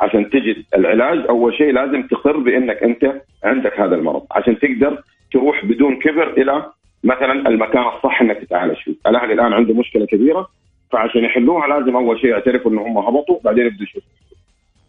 عشان 0.00 0.30
تجد 0.30 0.64
العلاج 0.76 1.26
أول 1.28 1.54
شيء 1.54 1.72
لازم 1.72 2.02
تقر 2.02 2.36
بإنك 2.36 2.82
أنت 2.82 3.12
عندك 3.44 3.80
هذا 3.80 3.94
المرض 3.94 4.26
عشان 4.30 4.58
تقدر 4.58 5.02
تروح 5.32 5.64
بدون 5.64 5.96
كبر 5.96 6.32
إلى 6.32 6.66
مثلا 7.04 7.48
المكان 7.48 7.82
الصح 7.82 8.22
إنك 8.22 8.38
تتعالج 8.38 8.76
فيه، 8.76 8.94
الاهلي 9.06 9.32
الآن 9.32 9.52
عنده 9.52 9.74
مشكلة 9.74 10.06
كبيرة 10.06 10.48
فعشان 10.90 11.24
يحلوها 11.24 11.68
لازم 11.68 11.96
أول 11.96 12.20
شيء 12.20 12.30
يعترفوا 12.30 12.70
ان 12.70 12.78
هم 12.78 12.98
هبطوا 12.98 13.38
بعدين 13.44 13.66
يبدوا 13.66 13.82
يشوفوا. 13.82 14.08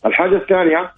الحاجة 0.06 0.36
الثانية 0.36 0.92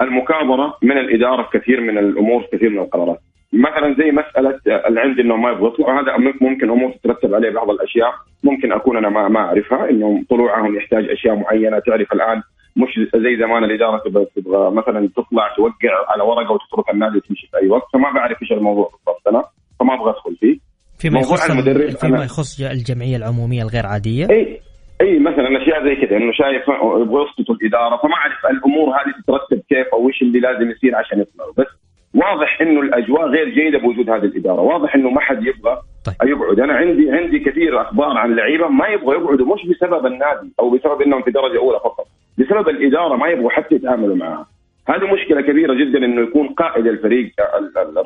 المكابرة 0.00 0.76
من 0.82 0.98
الإدارة 0.98 1.42
في 1.42 1.58
كثير 1.58 1.80
من 1.80 1.98
الأمور 1.98 2.42
في 2.42 2.56
كثير 2.56 2.70
من 2.70 2.78
القرارات. 2.78 3.20
مثلا 3.52 3.94
زي 3.98 4.10
مسألة 4.10 4.60
العند 4.66 5.20
إنه 5.20 5.36
ما 5.36 5.50
يبغوا 5.50 5.68
يطلعوا 5.68 6.00
هذا 6.00 6.16
ممكن 6.40 6.70
أمور 6.70 6.90
تترتب 6.90 7.34
عليه 7.34 7.50
بعض 7.50 7.70
الأشياء 7.70 8.14
ممكن 8.44 8.72
أكون 8.72 8.96
أنا 8.96 9.08
ما 9.08 9.28
ما 9.28 9.40
أعرفها 9.40 9.90
انهم 9.90 10.24
طلوعهم 10.30 10.76
يحتاج 10.76 11.10
أشياء 11.10 11.34
معينة 11.34 11.78
تعرف 11.78 12.12
الآن 12.12 12.42
مش 12.78 12.92
زي 13.14 13.36
زمان 13.36 13.64
الإدارة 13.64 13.98
تبغى 14.04 14.26
تبغى 14.36 14.70
مثلا 14.70 15.08
تطلع 15.16 15.54
توقع 15.56 15.92
على 16.08 16.22
ورقة 16.22 16.52
وتترك 16.52 16.90
النادي 16.94 17.16
وتمشي 17.16 17.46
في 17.50 17.56
أي 17.56 17.68
وقت 17.68 17.86
فما 17.92 18.10
بعرف 18.14 18.42
إيش 18.42 18.52
الموضوع 18.52 18.90
بالضبط 18.92 19.28
أنا 19.28 19.42
فما 19.80 19.94
أبغى 19.94 20.10
أدخل 20.10 20.36
فيه. 20.36 20.58
فيما 20.98 21.20
يخص 21.20 21.50
المدرب 21.50 21.90
فيما 21.90 22.24
يخص 22.24 22.60
الجمعية 22.60 23.16
العمومية 23.16 23.62
الغير 23.62 23.86
عادية؟ 23.86 24.26
إي 24.30 24.60
إي 25.00 25.18
مثلا 25.18 25.48
أشياء 25.62 25.84
زي 25.84 26.06
كذا 26.06 26.16
إنه 26.16 26.32
شايف 26.32 26.62
يبغوا 27.02 27.24
يسقطوا 27.24 27.54
الإدارة 27.54 27.96
فما 27.96 28.14
أعرف 28.14 28.46
الأمور 28.50 28.88
هذه 28.90 29.12
تترتب 29.22 29.62
كيف 29.68 29.86
أو 29.92 30.08
إيش 30.08 30.22
اللي 30.22 30.40
لازم 30.40 30.70
يصير 30.70 30.96
عشان 30.96 31.20
يطلعوا. 31.20 31.52
بس 31.58 31.66
واضح 32.14 32.60
إنه 32.60 32.80
الأجواء 32.80 33.26
غير 33.26 33.48
جيدة 33.48 33.78
بوجود 33.78 34.10
هذه 34.10 34.24
الإدارة، 34.24 34.60
واضح 34.60 34.94
إنه 34.94 35.10
ما 35.10 35.20
حد 35.20 35.42
يبغى 35.42 35.74
طيب. 36.06 36.30
يقعد، 36.30 36.60
أنا 36.60 36.74
عندي 36.74 37.10
عندي 37.10 37.38
كثير 37.38 37.82
أخبار 37.82 38.16
عن 38.18 38.36
لعيبة 38.36 38.68
ما 38.68 38.86
يبغوا 38.88 39.14
يقعدوا 39.14 39.54
مش 39.54 39.62
بسبب 39.70 40.06
النادي 40.06 40.52
أو 40.60 40.70
بسبب 40.70 41.02
إنهم 41.02 41.22
في 41.22 41.30
درجة 41.30 41.58
أولى 41.58 41.78
فقط، 41.78 42.06
بسبب 42.38 42.68
الإدارة 42.68 43.16
ما 43.16 43.28
يبغوا 43.28 43.50
حتى 43.50 43.74
يتعاملوا 43.74 44.16
معها. 44.16 44.46
هذه 44.88 45.12
مشكلة 45.14 45.40
كبيرة 45.40 45.74
جدا 45.74 45.98
إنه 45.98 46.22
يكون 46.22 46.48
قائد 46.48 46.86
الفريق 46.86 47.32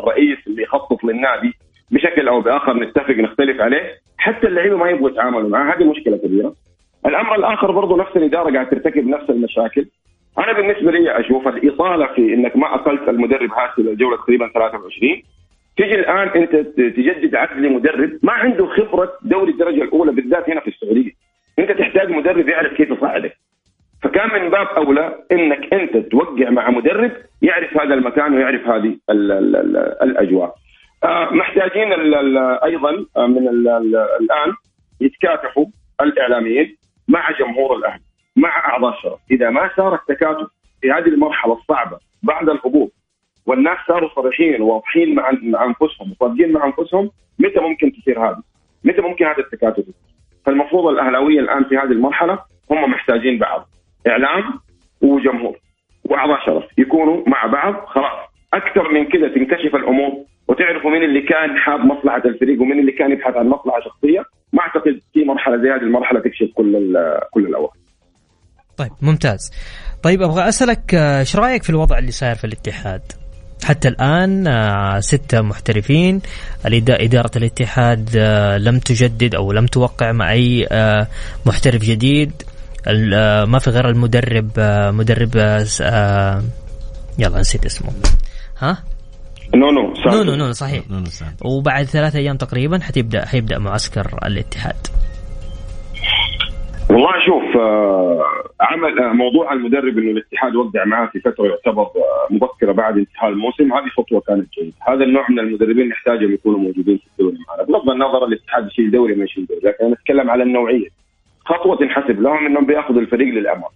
الرئيس 0.01 0.39
اللي 0.47 0.63
يخطط 0.63 1.05
للنادي 1.05 1.53
بشكل 1.91 2.29
أو 2.29 2.41
بآخر 2.41 2.77
نتفق 2.77 3.11
نختلف 3.11 3.61
عليه، 3.61 3.95
حتى 4.19 4.47
اللعيبة 4.47 4.77
ما 4.77 4.91
يبغوا 4.91 5.11
يتعاملوا 5.11 5.49
معها، 5.49 5.77
هذه 5.77 5.85
مشكلة 5.85 6.17
كبيرة. 6.17 6.55
الأمر 7.07 7.35
الآخر 7.35 7.71
برضه 7.71 7.97
نفس 7.97 8.17
الإدارة 8.17 8.53
قاعد 8.53 8.71
ترتكب 8.71 9.07
نفس 9.07 9.31
المشاكل. 9.31 9.87
أنا 10.39 10.53
بالنسبة 10.53 10.91
لي 10.91 11.21
أشوف 11.21 11.49
الاطاله 11.49 12.07
في 12.07 12.35
إنك 12.35 12.57
ما 12.57 12.75
أقلت 12.75 13.09
المدرب 13.09 13.51
هاسي 13.53 13.83
للجوله 13.83 14.17
تقريبا 14.17 14.49
23 14.49 15.23
تيجي 15.77 15.95
الآن 15.95 16.29
أنت 16.29 16.57
تجدد 16.77 17.35
عقد 17.35 17.59
لمدرب 17.59 18.11
ما 18.23 18.33
عنده 18.33 18.67
خبرة 18.67 19.13
دوري 19.23 19.53
الدرجة 19.53 19.83
الأولى 19.83 20.13
بالذات 20.13 20.51
هنا 20.51 20.61
في 20.61 20.69
السعودية. 20.69 21.11
أنت 21.59 21.73
تحتاج 21.73 22.11
مدرب 22.11 22.49
يعرف 22.49 22.73
كيف 22.73 22.91
يصعدك 22.91 23.37
فكان 24.03 24.43
من 24.43 24.51
باب 24.51 24.67
أولى 24.67 25.19
إنك 25.33 25.75
أنت 25.75 25.97
توقع 25.97 26.51
مع 26.51 26.71
مدرب 26.71 27.13
يعرف 27.43 27.77
هذا 27.77 27.95
المكان 27.95 28.35
ويعرف 28.35 28.69
هذه 28.69 28.97
ال 29.11 29.33
ال 29.33 29.57
ال 29.57 29.77
الأجواء 30.03 30.55
آه 31.05 31.31
محتاجين 31.31 31.93
أيضا 32.65 32.91
من 33.17 33.49
ال 33.49 33.69
الآن 34.21 34.53
يتكاتفوا 35.01 35.67
الإعلاميين 36.01 36.77
مع 37.09 37.31
جمهور 37.31 37.77
الأهلي 37.77 38.03
مع 38.37 38.69
أعضاء 38.69 38.95
الشرف 38.95 39.21
إذا 39.31 39.51
ما 39.51 39.71
صار 39.77 39.95
التكاتف 39.95 40.47
في 40.81 40.93
هذه 40.93 41.09
المرحلة 41.09 41.53
الصعبة 41.53 41.99
بعد 42.23 42.49
الهبوط 42.49 42.93
والناس 43.47 43.79
صاروا 43.89 44.11
صريحين 44.17 44.63
وواضحين 44.63 45.15
مع 45.15 45.31
أنفسهم 45.65 46.13
وصادقين 46.13 46.53
مع 46.53 46.67
أنفسهم 46.67 47.11
متى 47.39 47.61
ممكن 47.61 47.93
تصير 47.93 48.21
هذه؟ 48.29 48.43
متى 48.85 49.01
ممكن 49.01 49.25
هذا 49.25 49.39
التكاتف؟ 49.39 49.85
فالمفروض 50.47 50.87
الأهلاوية 50.87 51.41
الآن 51.41 51.65
في 51.65 51.77
هذه 51.77 51.93
المرحلة 51.93 52.39
هم 52.71 52.91
محتاجين 52.91 53.39
بعض 53.39 53.69
إعلام 54.07 54.61
وجمهور. 55.01 55.57
واعضاء 56.05 56.47
شرف 56.47 56.65
يكونوا 56.79 57.25
مع 57.27 57.47
بعض 57.47 57.75
خلاص. 57.87 58.19
أكثر 58.55 58.93
من 58.93 59.05
كذا 59.05 59.29
تنكشف 59.29 59.75
الأمور 59.75 60.13
وتعرفوا 60.49 60.91
مين 60.91 61.03
اللي 61.03 61.21
كان 61.21 61.59
حاب 61.59 61.81
مصلحة 61.81 62.23
الفريق 62.25 62.63
ومين 62.63 62.79
اللي 62.81 62.93
كان 62.93 63.13
يبحث 63.13 63.37
عن 63.37 63.47
مصلحة 63.47 63.81
شخصية. 63.81 64.25
ما 64.53 64.61
أعتقد 64.61 65.01
في 65.13 65.25
مرحلة 65.25 65.57
زي 65.57 65.71
هذه 65.71 65.83
المرحلة 65.83 66.21
تكشف 66.21 66.49
كل 66.55 66.97
كل 67.33 67.47
الاوراق 67.47 67.73
طيب 68.77 68.91
ممتاز. 69.03 69.53
طيب 70.03 70.23
أبغى 70.23 70.49
أسألك 70.49 70.95
آه، 70.95 71.21
إيش 71.21 71.37
رأيك 71.37 71.63
في 71.63 71.71
الوضع 71.71 71.99
اللي 71.99 72.11
صاير 72.11 72.35
في 72.35 72.45
الاتحاد؟ 72.45 73.01
حتى 73.65 73.89
الآن 73.89 74.47
آه، 74.47 75.01
ستة 75.01 75.43
محترفين 75.43 76.21
إدارة 76.65 77.31
الاتحاد 77.37 78.11
آه، 78.17 78.59
لم 78.59 78.79
تجدد 78.79 79.35
أو 79.35 79.53
لم 79.53 79.67
توقع 79.67 80.13
مع 80.13 80.33
أي 80.33 80.67
محترف 81.47 81.83
جديد. 81.83 82.33
ما 83.47 83.59
في 83.59 83.71
غير 83.71 83.89
المدرب 83.89 84.51
مدرب 84.95 85.37
يلا 87.19 87.41
نسيت 87.41 87.65
اسمه. 87.65 87.91
ها؟ 88.59 88.85
نو 89.55 89.71
نو 89.71 89.95
نو 90.07 90.23
نو 90.23 90.47
نو 90.47 90.53
صحيح. 90.53 90.91
نو 90.91 90.99
نو 90.99 91.05
وبعد 91.45 91.85
ثلاثة 91.85 92.19
أيام 92.19 92.37
تقريبا 92.37 92.79
حتبدا 92.79 93.27
حيبدأ 93.27 93.59
معسكر 93.59 94.19
الاتحاد. 94.27 94.87
والله 96.91 97.13
شوف 97.27 97.57
آه، 97.57 98.23
عمل 98.61 98.99
آه، 98.99 99.13
موضوع 99.13 99.53
المدرب 99.53 99.99
إنه 99.99 100.11
الاتحاد 100.11 100.55
وقع 100.57 100.85
معاه 100.85 101.07
في 101.07 101.21
فترة 101.21 101.45
يعتبر 101.47 101.83
آه، 101.83 102.27
مبكرة 102.31 102.73
بعد 102.73 102.97
انتهاء 102.97 103.31
الموسم 103.31 103.73
هذه 103.73 103.89
خطوة 103.97 104.21
كانت 104.21 104.49
جيدة، 104.53 104.73
هذا 104.89 105.05
النوع 105.05 105.27
من 105.31 105.39
المدربين 105.39 105.89
نحتاج 105.89 106.19
ان 106.25 106.33
يكونوا 106.33 106.59
موجودين 106.59 106.99
في 106.99 107.05
الدوري 107.13 107.37
معنا، 107.49 107.63
بغض 107.63 107.91
النظر 107.91 108.25
الاتحاد 108.25 108.67
يشيل 108.67 108.91
دوري 108.91 109.15
ما 109.15 109.25
يشيل 109.25 109.47
دوري، 109.47 109.61
لكن 109.61 109.85
أنا 109.85 109.95
أتكلم 109.95 110.31
على 110.31 110.43
النوعية. 110.43 110.89
خطوة 111.45 111.77
تنحسب 111.77 112.21
لهم 112.21 112.47
إنهم 112.47 112.67
بيأخذوا 112.67 113.01
الفريق 113.01 113.35
للأمام. 113.35 113.71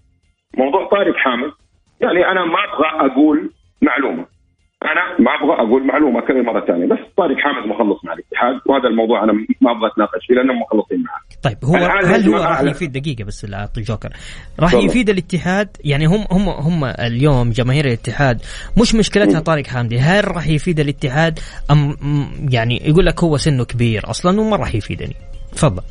موضوع 0.59 0.89
طارق 0.89 1.17
حامد 1.17 1.53
يعني 2.01 2.27
أنا 2.33 2.45
ما 2.45 2.59
أبغى 2.65 3.13
أقول 3.13 3.51
معلومة. 3.83 4.27
أنا 4.83 5.03
ما 5.19 5.31
أبغى 5.35 5.67
أقول 5.67 5.87
معلومة 5.87 6.21
كذا 6.21 6.43
مرة 6.43 6.67
ثانية 6.67 6.87
بس 6.87 6.99
طارق 7.17 7.37
حامد 7.39 7.67
مخلص 7.69 8.05
مع 8.05 8.13
الاتحاد 8.13 8.61
وهذا 8.67 8.89
الموضوع 8.89 9.25
أنا 9.25 9.33
ما 9.33 9.71
أبغى 9.71 9.91
أتناقش 9.93 10.27
فيه 10.27 10.35
لأنهم 10.35 10.61
مخلصين 10.61 11.05
معه. 11.05 11.21
طيب 11.43 11.65
هو 11.65 11.77
هل 11.77 12.29
هو 12.29 12.37
راح 12.37 12.61
يفيد 12.61 12.93
دقيقة 12.93 13.25
بس 13.25 13.53
أعطي 13.55 13.81
جوكر. 13.81 14.09
راح 14.61 14.75
يفيد 14.75 15.11
الاتحاد؟ 15.11 15.69
يعني 15.85 16.07
هم 16.07 16.25
هم 16.31 16.49
هم 16.49 16.85
اليوم 16.85 17.51
جماهير 17.51 17.85
الاتحاد 17.85 18.41
مش 18.81 18.95
مشكلتها 18.95 19.41
طارق 19.41 19.67
حامدي 19.67 19.99
هل 19.99 20.37
راح 20.37 20.49
يفيد 20.49 20.81
الاتحاد 20.81 21.39
ام 21.71 21.97
يعني 22.51 22.89
يقول 22.89 23.07
لك 23.07 23.25
هو 23.25 23.37
سنه 23.37 23.65
كبير 23.65 24.11
أصلا 24.11 24.41
وما 24.41 24.57
راح 24.57 24.75
يفيدني؟ 24.75 25.17
تفضل. 25.53 25.83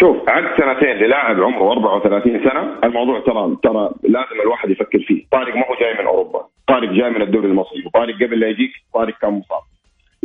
شوف 0.00 0.28
عقد 0.28 0.60
سنتين 0.60 0.96
للاعب 0.96 1.40
عمره 1.42 1.72
34 1.72 2.50
سنة. 2.50 2.78
الموضوع 2.84 3.20
ترى 3.20 3.56
ترى 3.62 3.90
لازم 4.02 4.40
الواحد 4.42 4.70
يفكر 4.70 4.98
فيه. 4.98 5.24
طارق 5.32 5.56
ما 5.56 5.66
هو 5.68 5.74
جاي 5.80 5.94
من 5.94 6.06
أوروبا. 6.06 6.46
طارق 6.66 6.88
جاي 6.90 7.10
من 7.10 7.22
الدوري 7.22 7.46
المصري. 7.46 7.82
وطارق 7.86 8.14
قبل 8.14 8.40
لا 8.40 8.48
يجيك 8.48 8.70
طارق 8.94 9.14
كان 9.22 9.30
مصاب. 9.30 9.60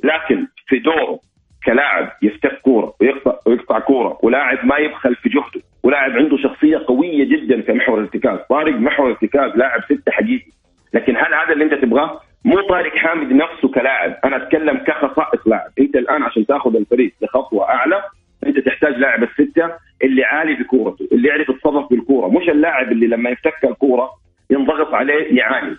لكن 0.04 0.48
في 0.68 0.80
دوره 0.80 1.20
كلاعب 1.66 2.12
يفتك 2.22 2.62
كورة 2.62 2.94
ويقطع 3.02 3.36
ويقطع 3.46 3.80
كورة 3.80 4.18
ولاعب 4.24 4.66
ما 4.66 4.78
يبخل 4.78 5.16
في 5.16 5.30
جهده. 5.30 5.62
ولاعب 5.84 6.12
عنده 6.12 6.38
شخصية 6.38 6.84
قوية 6.88 7.24
جدا 7.24 7.62
في 7.62 7.74
محور 7.74 8.00
الارتكاز 8.00 8.40
طارق 8.50 8.74
محور 8.74 9.08
الارتكاز 9.08 9.52
لاعب 9.56 9.82
سته 9.84 10.12
حقيقي 10.12 10.52
لكن 10.94 11.18
هل 11.18 11.34
هذا 11.34 11.54
اللي 11.54 11.64
أنت 11.64 11.74
تبغاه؟ 11.74 12.20
مو 12.46 12.62
طارق 12.62 12.96
حامد 12.96 13.32
نفسه 13.34 13.68
كلاعب. 13.68 14.16
أنا 14.26 14.36
أتكلم 14.36 14.78
كخصائص 14.78 15.48
لاعب. 15.48 15.72
أنت 15.80 15.96
الآن 15.96 16.24
عشان 16.24 16.46
تأخذ 16.46 16.76
الفريق 16.76 17.12
لخطوة 17.22 17.70
أعلى 17.70 18.04
انت 18.46 18.60
تحتاج 18.60 18.94
لاعب 18.98 19.24
الستة 19.24 19.72
اللي 20.04 20.24
عالي 20.24 20.54
بكورته 20.54 21.08
اللي 21.12 21.28
يعرف 21.28 21.50
يتصرف 21.50 21.90
بالكورة 21.90 22.28
مش 22.28 22.50
اللاعب 22.50 22.92
اللي 22.92 23.08
لما 23.08 23.30
يفتك 23.30 23.66
الكورة 23.66 24.10
ينضغط 24.50 24.94
عليه 24.94 25.38
يعاني. 25.40 25.76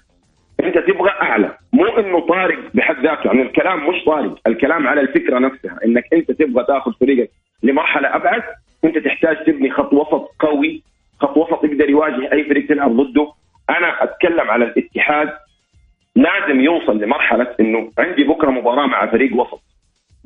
انت 0.64 0.78
تبغى 0.78 1.10
أعلى 1.10 1.58
مو 1.72 1.86
إنه 1.86 2.20
طارق 2.20 2.58
بحد 2.74 2.96
ذاته 2.96 3.26
يعني 3.26 3.42
الكلام 3.42 3.88
مش 3.88 4.04
طارق 4.04 4.38
الكلام 4.46 4.86
على 4.86 5.00
الفكرة 5.00 5.38
نفسها 5.38 5.78
إنك 5.84 6.04
أنت 6.12 6.30
تبغى 6.30 6.64
تاخذ 6.64 6.92
فريقك 7.00 7.30
لمرحلة 7.62 8.16
أبعد 8.16 8.42
أنت 8.84 8.98
تحتاج 8.98 9.44
تبني 9.46 9.70
خط 9.70 9.92
وسط 9.92 10.30
قوي 10.38 10.82
خط 11.20 11.36
وسط 11.36 11.64
يقدر 11.64 11.90
يواجه 11.90 12.32
أي 12.32 12.44
فريق 12.44 12.66
تلعب 12.66 12.96
ضده. 12.96 13.32
أنا 13.70 14.04
أتكلم 14.04 14.50
على 14.50 14.64
الاتحاد 14.64 15.32
لازم 16.16 16.60
يوصل 16.60 16.98
لمرحلة 16.98 17.54
إنه 17.60 17.90
عندي 17.98 18.24
بكرة 18.24 18.50
مباراة 18.50 18.86
مع 18.86 19.06
فريق 19.06 19.36
وسط. 19.36 19.62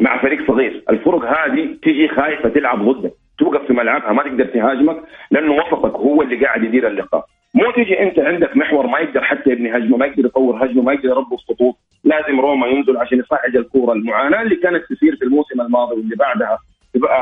مع 0.00 0.22
فريق 0.22 0.46
صغير. 0.46 0.84
الفرق 0.90 1.24
هذه 1.24 1.76
تيجي 1.82 2.08
خايفة 2.08 2.48
تلعب 2.48 2.88
ضدك 2.88 3.12
توقف 3.38 3.66
في 3.66 3.72
ملعبها 3.72 4.12
ما 4.12 4.22
تقدر 4.22 4.44
تهاجمك 4.44 5.02
لأنه 5.30 5.52
وسطك 5.54 5.94
هو 5.94 6.22
اللي 6.22 6.44
قاعد 6.44 6.64
يدير 6.64 6.86
اللقاء. 6.88 7.24
مو 7.54 7.70
تيجي 7.70 8.02
أنت 8.02 8.18
عندك 8.18 8.56
محور 8.56 8.86
ما 8.86 8.98
يقدر 8.98 9.24
حتى 9.24 9.50
يبني 9.50 9.76
هجمة 9.76 9.96
ما 9.96 10.06
يقدر 10.06 10.24
يطور 10.26 10.64
هجمة 10.64 10.82
ما 10.82 10.92
يقدر 10.92 11.08
يربط 11.08 11.38
خطوط. 11.48 11.74
لازم 12.04 12.40
روما 12.40 12.66
ينزل 12.66 12.96
عشان 12.96 13.18
يصعد 13.18 13.56
الكورة 13.56 13.92
المعاناة 13.92 14.42
اللي 14.42 14.56
كانت 14.56 14.84
تصير 14.84 15.16
في 15.16 15.24
الموسم 15.24 15.60
الماضي 15.60 15.94
واللي 15.94 16.16
بعدها 16.16 16.58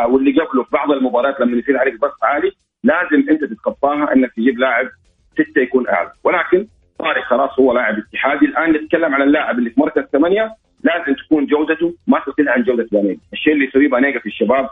واللي 0.09 0.33
قبله 0.33 0.63
في 0.63 0.71
بعض 0.73 0.91
المباريات 0.91 1.41
لما 1.41 1.59
يصير 1.59 1.79
عليك 1.79 2.01
ضغط 2.01 2.25
عالي 2.25 2.53
لازم 2.85 3.29
أنت 3.31 3.45
تتخطاها 3.45 4.13
إنك 4.15 4.33
تجيب 4.37 4.59
لاعب 4.59 4.87
ستة 5.33 5.61
يكون 5.61 5.89
أعلى. 5.89 6.11
ولكن 6.25 6.67
طارق 6.99 7.25
خلاص 7.25 7.59
هو 7.61 7.73
لاعب 7.73 7.95
اتحادي. 7.99 8.47
الآن 8.47 8.73
نتكلم 8.73 9.15
على 9.15 9.25
اللاعب 9.25 9.59
اللي 9.59 9.71
في 9.71 9.81
مركز 9.81 10.03
ثمانية 10.03 10.51
لازم 10.89 11.13
تكون 11.25 11.47
جودته 11.47 11.95
ما 12.07 12.19
تقل 12.27 12.49
عن 12.49 12.63
جودة 12.63 12.89
بانيجا، 12.93 13.21
الشيء 13.33 13.53
اللي 13.53 13.65
يسويه 13.65 13.89
بانيجا 13.89 14.19
في 14.21 14.27
الشباب، 14.27 14.69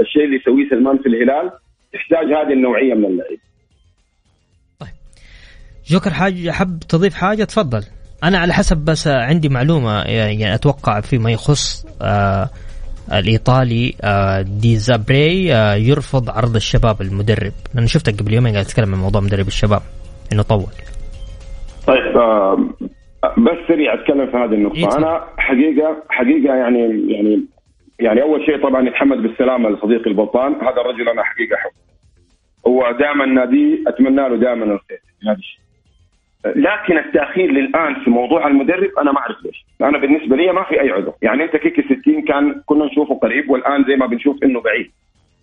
الشيء 0.00 0.24
اللي 0.24 0.36
يسويه 0.36 0.68
سلمان 0.70 0.98
في 0.98 1.08
الهلال 1.08 1.50
تحتاج 1.92 2.26
هذه 2.26 2.52
النوعية 2.52 2.94
من 2.94 3.04
اللعيبه. 3.04 3.42
طيب. 4.80 4.96
جوكر 5.86 6.10
حاجة 6.10 6.50
حب 6.50 6.78
تضيف 6.78 7.14
حاجة؟ 7.14 7.44
تفضل. 7.44 7.82
أنا 8.24 8.38
على 8.38 8.52
حسب 8.52 8.76
بس 8.76 9.08
عندي 9.08 9.48
معلومة 9.48 10.02
يعني 10.02 10.54
أتوقع 10.54 11.00
فيما 11.00 11.30
يخص 11.30 11.86
آه 12.02 12.50
الإيطالي 13.12 13.94
آه 14.02 14.40
ديزابري 14.42 15.54
آه 15.54 15.74
يرفض 15.74 16.30
عرض 16.30 16.56
الشباب 16.56 17.02
المدرب. 17.02 17.52
لأنه 17.74 17.86
شفتك 17.86 18.20
قبل 18.20 18.34
يومين 18.34 18.52
قاعد 18.52 18.64
تتكلم 18.64 18.94
عن 18.94 19.00
موضوع 19.00 19.20
مدرب 19.20 19.46
الشباب 19.46 19.82
إنه 20.32 20.42
طول. 20.42 20.72
طيب 21.86 22.16
آه 22.16 22.58
بس 23.38 23.58
سريع 23.68 23.94
أتكلم 23.94 24.26
في 24.26 24.36
هذه 24.36 24.54
النقطة 24.54 24.98
أنا 24.98 25.24
حقيقة 25.38 26.02
حقيقة 26.08 26.54
يعني 26.54 27.12
يعني 27.12 27.44
يعني 28.00 28.22
أول 28.22 28.44
شيء 28.46 28.62
طبعا 28.62 28.88
يتحمد 28.88 29.22
بالسلامه 29.22 29.70
لصديقي 29.70 30.10
البطان 30.10 30.54
هذا 30.54 30.80
الرجل 30.80 31.08
أنا 31.08 31.22
حقيقة 31.22 31.56
أحبه 31.56 31.84
هو 32.66 32.96
دائما 32.98 33.26
نادي 33.26 33.84
أتمنى 33.86 34.28
له 34.28 34.36
دائما 34.36 34.64
الخير 34.64 35.00
في 35.20 35.26
هذا 35.28 35.38
الشيء 35.38 35.64
لكن 36.46 36.98
التأخير 36.98 37.52
للآن 37.52 37.94
في 37.94 38.10
موضوع 38.10 38.46
المدرب 38.46 38.90
أنا 38.98 39.12
ما 39.12 39.18
أعرف 39.18 39.36
ليش، 39.44 39.66
أنا 39.80 39.98
بالنسبة 39.98 40.36
لي 40.36 40.52
ما 40.52 40.62
في 40.62 40.80
أي 40.80 40.90
عذر، 40.90 41.12
يعني 41.22 41.44
أنت 41.44 41.56
كيكي 41.56 41.82
60 41.82 42.22
كان 42.22 42.62
كنا 42.66 42.84
نشوفه 42.84 43.14
قريب 43.14 43.50
والآن 43.50 43.84
زي 43.84 43.96
ما 43.96 44.06
بنشوف 44.06 44.42
إنه 44.44 44.60
بعيد. 44.60 44.90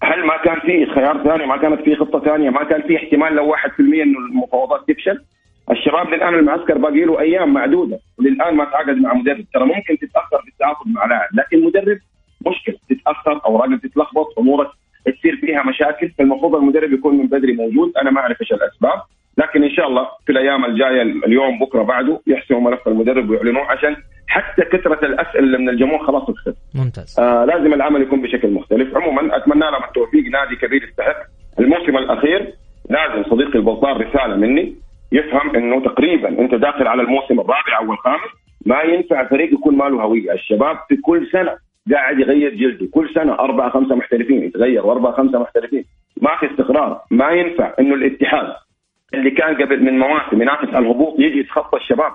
هل 0.03 0.25
ما 0.25 0.37
كان 0.37 0.59
في 0.59 0.85
خيار 0.85 1.23
ثاني؟ 1.23 1.45
ما 1.45 1.57
كانت 1.57 1.81
في 1.81 1.95
خطة 1.95 2.19
ثانية؟ 2.19 2.49
ما 2.49 2.63
كان 2.63 2.81
في 2.81 2.97
احتمال 2.97 3.35
لو 3.35 3.55
1% 3.55 3.79
إنه 3.79 4.19
المفاوضات 4.19 4.81
تفشل؟ 4.87 5.21
الشباب 5.71 6.10
للآن 6.10 6.34
المعسكر 6.34 6.78
باقي 6.78 7.06
له 7.06 7.19
أيام 7.19 7.54
معدودة 7.54 8.00
وللآن 8.19 8.56
ما 8.56 8.65
تعاقد 8.65 8.97
مع 8.97 9.13
مدرب. 9.13 9.45
ترى 9.54 9.65
ممكن 9.65 9.97
تتأخر 9.97 10.41
في 10.41 10.47
التعاقد 10.47 10.88
مع 10.88 11.06
لاعب 11.06 11.30
لكن 11.34 11.65
مدرب 11.65 11.97
مشكلة 12.47 12.76
تتأخر 12.89 13.41
اوراقك 13.45 13.82
تتلخبط 13.84 14.39
أمورك 14.39 14.67
تصير 15.06 15.36
فيها 15.36 15.63
مشاكل 15.63 16.10
فالمفروض 16.10 16.56
المدرب 16.56 16.93
يكون 16.93 17.17
من 17.17 17.28
بدري 17.28 17.54
موجود. 17.54 17.91
أنا 18.02 18.12
ما 18.12 18.21
أعرف 18.21 18.41
إيش 18.41 18.52
الأسباب 18.52 19.02
لكن 19.38 19.63
إن 19.63 19.69
شاء 19.69 19.88
الله 19.88 20.08
في 20.26 20.32
الأيام 20.32 20.65
الجاية 20.65 21.02
اليوم 21.02 21.60
بكرة 21.60 21.84
بعده 21.84 22.21
يحسموا 22.28 22.62
ملف 22.62 22.88
المدرب 22.88 23.30
ويعلنوه 23.30 23.71
عشان 23.71 23.95
حتى 24.28 24.62
كثرة 24.62 25.06
الأسئلة 25.06 25.58
من 25.58 25.69
الجمهور 25.69 26.08
خلاص 26.08 26.24
تختفي. 26.28 26.58
ممتاز. 26.76 27.19
آه 27.19 27.45
لازم 27.45 27.74
العمل 27.74 28.02
يكون 28.02 28.21
بشكل 28.21 28.52
مختلف، 28.52 28.97
عموما 28.97 29.38
أتمنى 29.38 29.60
لهم 29.71 29.84
التوفيق. 29.84 30.24
نادي 30.32 30.56
كبير 30.56 30.84
يستحق. 30.84 31.17
الموسم 31.60 31.97
الأخير 31.97 32.54
لازم 32.89 33.30
صديقي 33.30 33.60
البطار 33.60 34.08
رسالة 34.08 34.36
مني. 34.36 34.76
يفهم 35.12 35.56
إنه 35.56 35.82
تقريبا 35.82 36.30
أنت 36.30 36.56
داخل 36.56 36.88
على 36.88 37.02
الموسم 37.02 37.39
الرابع 37.39 37.78
أو 37.80 37.93
الخامس 37.93 38.30
ما 38.65 38.82
ينفع 38.82 39.28
فريق 39.28 39.54
يكون 39.54 39.78
ما 39.78 39.84
له 39.84 40.02
هوية، 40.02 40.34
الشباب 40.34 40.78
في 40.89 40.95
كل 40.95 41.28
سنة 41.28 41.52
قاعد 41.91 42.19
يغير 42.19 42.54
جلده، 42.54 42.88
كل 42.91 43.10
سنة 43.13 43.34
أربعة 43.34 43.69
خمسة 43.69 43.95
محترفين 43.95 44.43
يتغير 44.43 44.86
وأربعة 44.86 45.13
خمسة 45.13 45.39
محترفين، 45.39 45.86
ما 46.21 46.30
في 46.39 46.52
استقرار، 46.52 47.02
ما 47.12 47.30
ينفع 47.30 47.74
إنه 47.80 47.95
الاتحاد 47.95 48.54
اللي 49.13 49.32
كان 49.32 49.56
قبل 49.56 49.84
من 49.84 50.00
مواسم 50.00 50.41
ينافس 50.41 50.69
على 50.69 50.86
الهبوط 50.86 51.19
يجي 51.19 51.39
يتخطى 51.39 51.78
الشباب 51.78 52.12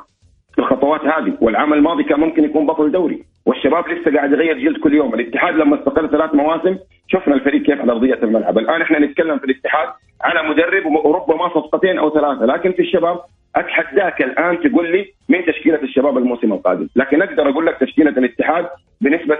في 0.54 0.58
الخطوات 0.58 1.04
هذه، 1.04 1.38
والعام 1.40 1.72
الماضي 1.72 2.04
كان 2.04 2.20
ممكن 2.20 2.44
يكون 2.44 2.66
بطل 2.66 2.92
دوري، 2.92 3.24
والشباب 3.46 3.88
لسه 3.88 4.14
قاعد 4.14 4.32
يغير 4.32 4.58
جلد 4.58 4.76
كل 4.76 4.94
يوم، 4.94 5.14
الاتحاد 5.14 5.54
لما 5.54 5.78
استقر 5.78 6.06
ثلاث 6.06 6.34
مواسم 6.34 6.78
شفنا 7.08 7.34
الفريق 7.34 7.62
كيف 7.62 7.80
على 7.80 7.92
أرضية 7.92 8.18
الملعب، 8.22 8.58
الآن 8.58 8.82
إحنا 8.82 8.98
نتكلم 8.98 9.38
في 9.38 9.44
الاتحاد 9.44 9.88
على 10.22 10.48
مدرب 10.48 10.86
وربما 10.86 11.48
صفقتين 11.48 11.98
أو 11.98 12.10
ثلاثة 12.10 12.44
لكن 12.46 12.72
في 12.72 12.82
الشباب 12.82 13.20
اتحداك 13.56 14.22
الآن 14.22 14.60
تقول 14.60 14.92
لي 14.92 15.12
من 15.28 15.44
تشكيلة 15.46 15.82
الشباب 15.82 16.18
الموسم 16.18 16.52
القادم؟ 16.52 16.88
لكن 16.96 17.22
أقدر 17.22 17.48
أقول 17.48 17.66
لك 17.66 17.76
تشكيلة 17.80 18.10
الاتحاد 18.10 18.66
بنسبة 19.00 19.36
80% 19.36 19.38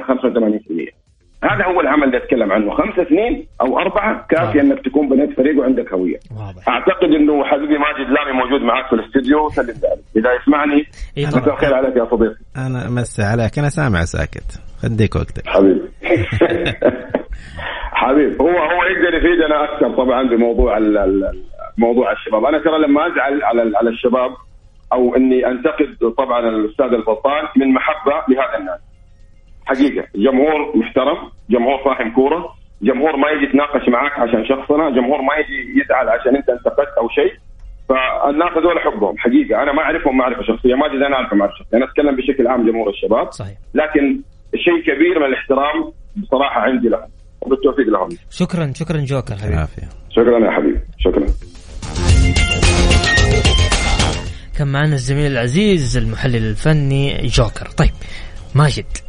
85% 0.00 1.03
هذا 1.50 1.64
هو 1.64 1.80
العمل 1.80 2.04
اللي 2.04 2.16
أتكلم 2.16 2.52
عنه. 2.52 2.70
خمس 2.70 3.08
سنين 3.08 3.46
أو 3.60 3.78
أربعة 3.78 4.26
كافيه 4.28 4.60
إنك 4.60 4.84
تكون 4.84 5.08
بنيت 5.08 5.36
فريق 5.36 5.60
وعندك 5.60 5.92
هوية. 5.92 6.18
واضح. 6.38 6.68
أعتقد 6.68 7.08
إنه 7.18 7.44
حبيبي 7.44 7.78
ماجد 7.78 8.10
لامي 8.10 8.32
موجود 8.32 8.60
معك 8.60 8.86
في 8.86 8.92
الاستديو 8.92 9.48
سلم 9.48 9.74
إذا 10.16 10.30
يسمعني 10.34 10.84
مساء 11.18 11.54
الخير 11.54 11.74
عليك 11.74 11.96
يا 11.96 12.04
صديقي. 12.10 12.36
أنا 12.56 12.90
مسي 12.90 13.22
عليك. 13.22 13.58
أنا 13.58 13.68
سامع 13.68 14.04
ساكت. 14.04 14.60
خديك 14.82 15.16
وقتك. 15.16 15.46
حبيبي. 15.46 15.88
حبيب 18.02 18.42
هو 18.42 18.48
هو 18.48 18.82
يقدر 18.90 19.14
يفيدنا 19.14 19.64
أكثر 19.64 19.96
طبعا 19.96 20.22
بموضوع 20.22 20.78
موضوع 21.78 22.12
الشباب. 22.12 22.44
أنا 22.44 22.58
ترى 22.58 22.78
لما 22.78 23.06
أزعل 23.06 23.42
على 23.42 23.76
على 23.76 23.90
الشباب 23.90 24.30
أو 24.92 25.16
إني 25.16 25.46
أنتقد 25.46 26.14
طبعا 26.18 26.48
الأستاذ 26.48 26.86
الفطان 26.86 27.44
من 27.56 27.74
محبة 27.74 28.12
لهذا 28.28 28.58
الناس 28.58 28.80
حقيقة. 29.66 30.06
جمهور 30.16 30.76
محترم 30.76 31.18
جمهور 31.50 31.78
فاهم 31.84 32.14
كورة 32.14 32.54
جمهور 32.82 33.16
ما 33.16 33.28
يجي 33.30 33.44
يتناقش 33.44 33.88
معك 33.88 34.12
عشان 34.12 34.44
شخصنا 34.46 34.90
جمهور 34.90 35.22
ما 35.22 35.34
يجي 35.40 35.80
يزعل 35.80 36.08
عشان 36.08 36.36
انت 36.36 36.48
انتقدت 36.48 36.92
أو 37.00 37.08
شيء. 37.08 37.32
فالناس 37.88 38.52
هذول 38.56 38.78
احبهم 38.78 39.18
حقيقة. 39.18 39.62
أنا 39.62 39.72
ما 39.72 39.82
أعرفهم 39.82 40.16
معرفة 40.16 40.42
شخصية 40.42 40.74
ما 40.74 40.86
أدري 40.86 41.06
أنا 41.06 41.16
اعرفه 41.16 41.36
معرفة 41.36 41.54
شخصية. 41.58 41.76
أنا 41.76 41.84
أتكلم 41.84 42.16
بشكل 42.16 42.46
عام 42.46 42.66
جمهور 42.70 42.90
الشباب. 42.90 43.32
صحيح. 43.32 43.58
لكن 43.74 44.20
شيء 44.64 44.78
كبير 44.88 45.18
من 45.20 45.26
الاحترام 45.26 45.92
بصراحة 46.16 46.60
عندي 46.60 46.88
لهم. 46.88 47.08
وبالتوفيق 47.40 47.86
لهم. 47.88 48.08
شكرا 48.30 48.72
شكرا 48.74 48.98
جوكر 48.98 49.34
حبيبي. 49.34 49.66
شكرا 50.10 50.38
يا 50.46 50.50
حبيبي. 50.50 50.80
شكرا. 50.98 51.26
كان 54.58 54.68
معنا 54.72 54.94
الزميل 54.94 55.32
العزيز 55.32 55.96
المحلل 55.96 56.36
الفني 56.50 57.26
جوكر. 57.26 57.66
طيب 57.78 57.94
ماجد. 58.54 59.03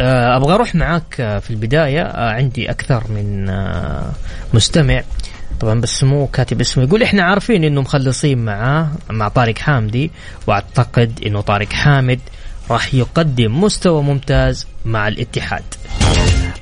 أبغى 0.00 0.54
أروح 0.54 0.74
معاك 0.74 1.20
آه، 1.20 1.38
في 1.38 1.50
البداية. 1.50 2.02
آه، 2.02 2.30
عندي 2.30 2.70
أكثر 2.70 3.04
من 3.10 3.50
مستمع. 4.54 5.02
طبعا 5.60 5.80
بس 5.80 6.04
مو 6.04 6.26
كاتب 6.26 6.60
اسمه. 6.60 6.84
يقول 6.84 7.02
إحنا 7.02 7.22
عارفين 7.22 7.64
إنه 7.64 7.80
مخلصين 7.80 8.44
معاه 8.44 8.90
مع 9.10 9.28
طارق 9.28 9.58
حامدي. 9.58 10.10
وأعتقد 10.46 11.20
إنه 11.26 11.40
طارق 11.40 11.72
حامد 11.72 12.20
راح 12.70 12.94
يقدم 12.94 13.60
مستوى 13.60 14.02
ممتاز 14.02 14.66
مع 14.84 15.08
الاتحاد. 15.08 15.64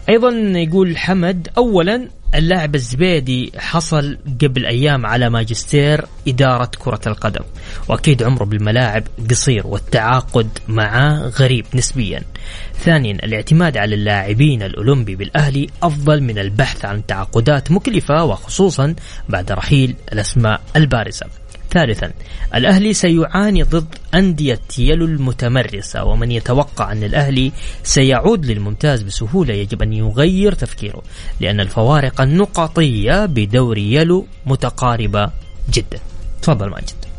أيضا 0.09 0.31
يقول 0.59 0.99
حمد 0.99 1.49
اولا 1.57 2.09
اللاعب 2.35 2.75
الزبيدي 2.75 3.53
حصل 3.59 4.19
قبل 4.43 4.67
أيام 4.67 5.07
على 5.07 5.31
ماجستير 5.31 6.05
إدارة 6.29 6.71
كرة 6.79 7.01
القدم. 7.07 7.45
وأكيد 7.89 8.23
عمره 8.23 8.45
بالملاعب 8.45 9.03
قصير 9.31 9.67
والتعاقد 9.67 10.49
معاه 10.69 11.19
غريب 11.19 11.67
نسبيا. 11.75 12.23
ثانيا 12.79 13.13
الاعتماد 13.13 13.77
على 13.77 13.95
اللاعبين 13.95 14.63
الأولمبي 14.63 15.17
بالأهلي 15.17 15.67
أفضل 15.83 16.21
من 16.23 16.39
البحث 16.39 16.85
عن 16.85 17.07
تعاقدات 17.07 17.73
مكلفة 17.73 18.25
وخصوصا 18.25 18.95
بعد 19.29 19.53
رحيل 19.53 19.95
الأسماء 20.13 20.61
البارزة. 20.77 21.27
ثالثا 21.71 22.13
الأهلي 22.55 22.95
سيعاني 22.95 23.63
ضد 23.63 23.95
أندية 24.15 24.61
يلو 24.79 25.05
المتمرسة 25.05 26.05
ومن 26.05 26.31
يتوقع 26.31 26.93
أن 26.93 27.05
الأهلي 27.05 27.53
سيعود 27.83 28.47
للممتاز 28.47 29.03
بسهولة 29.03 29.55
يجب 29.55 29.83
أن 29.83 29.93
يغير 29.93 30.53
تفكيره 30.53 31.03
لأن 31.41 31.61
الفوارق 31.61 32.21
النقطية 32.21 33.27
بدوري 33.27 33.95
يلو 33.95 34.27
متقاربة 34.47 35.31
جدا. 35.73 35.99
تفضل 36.43 36.71
ماجد. 36.71 37.14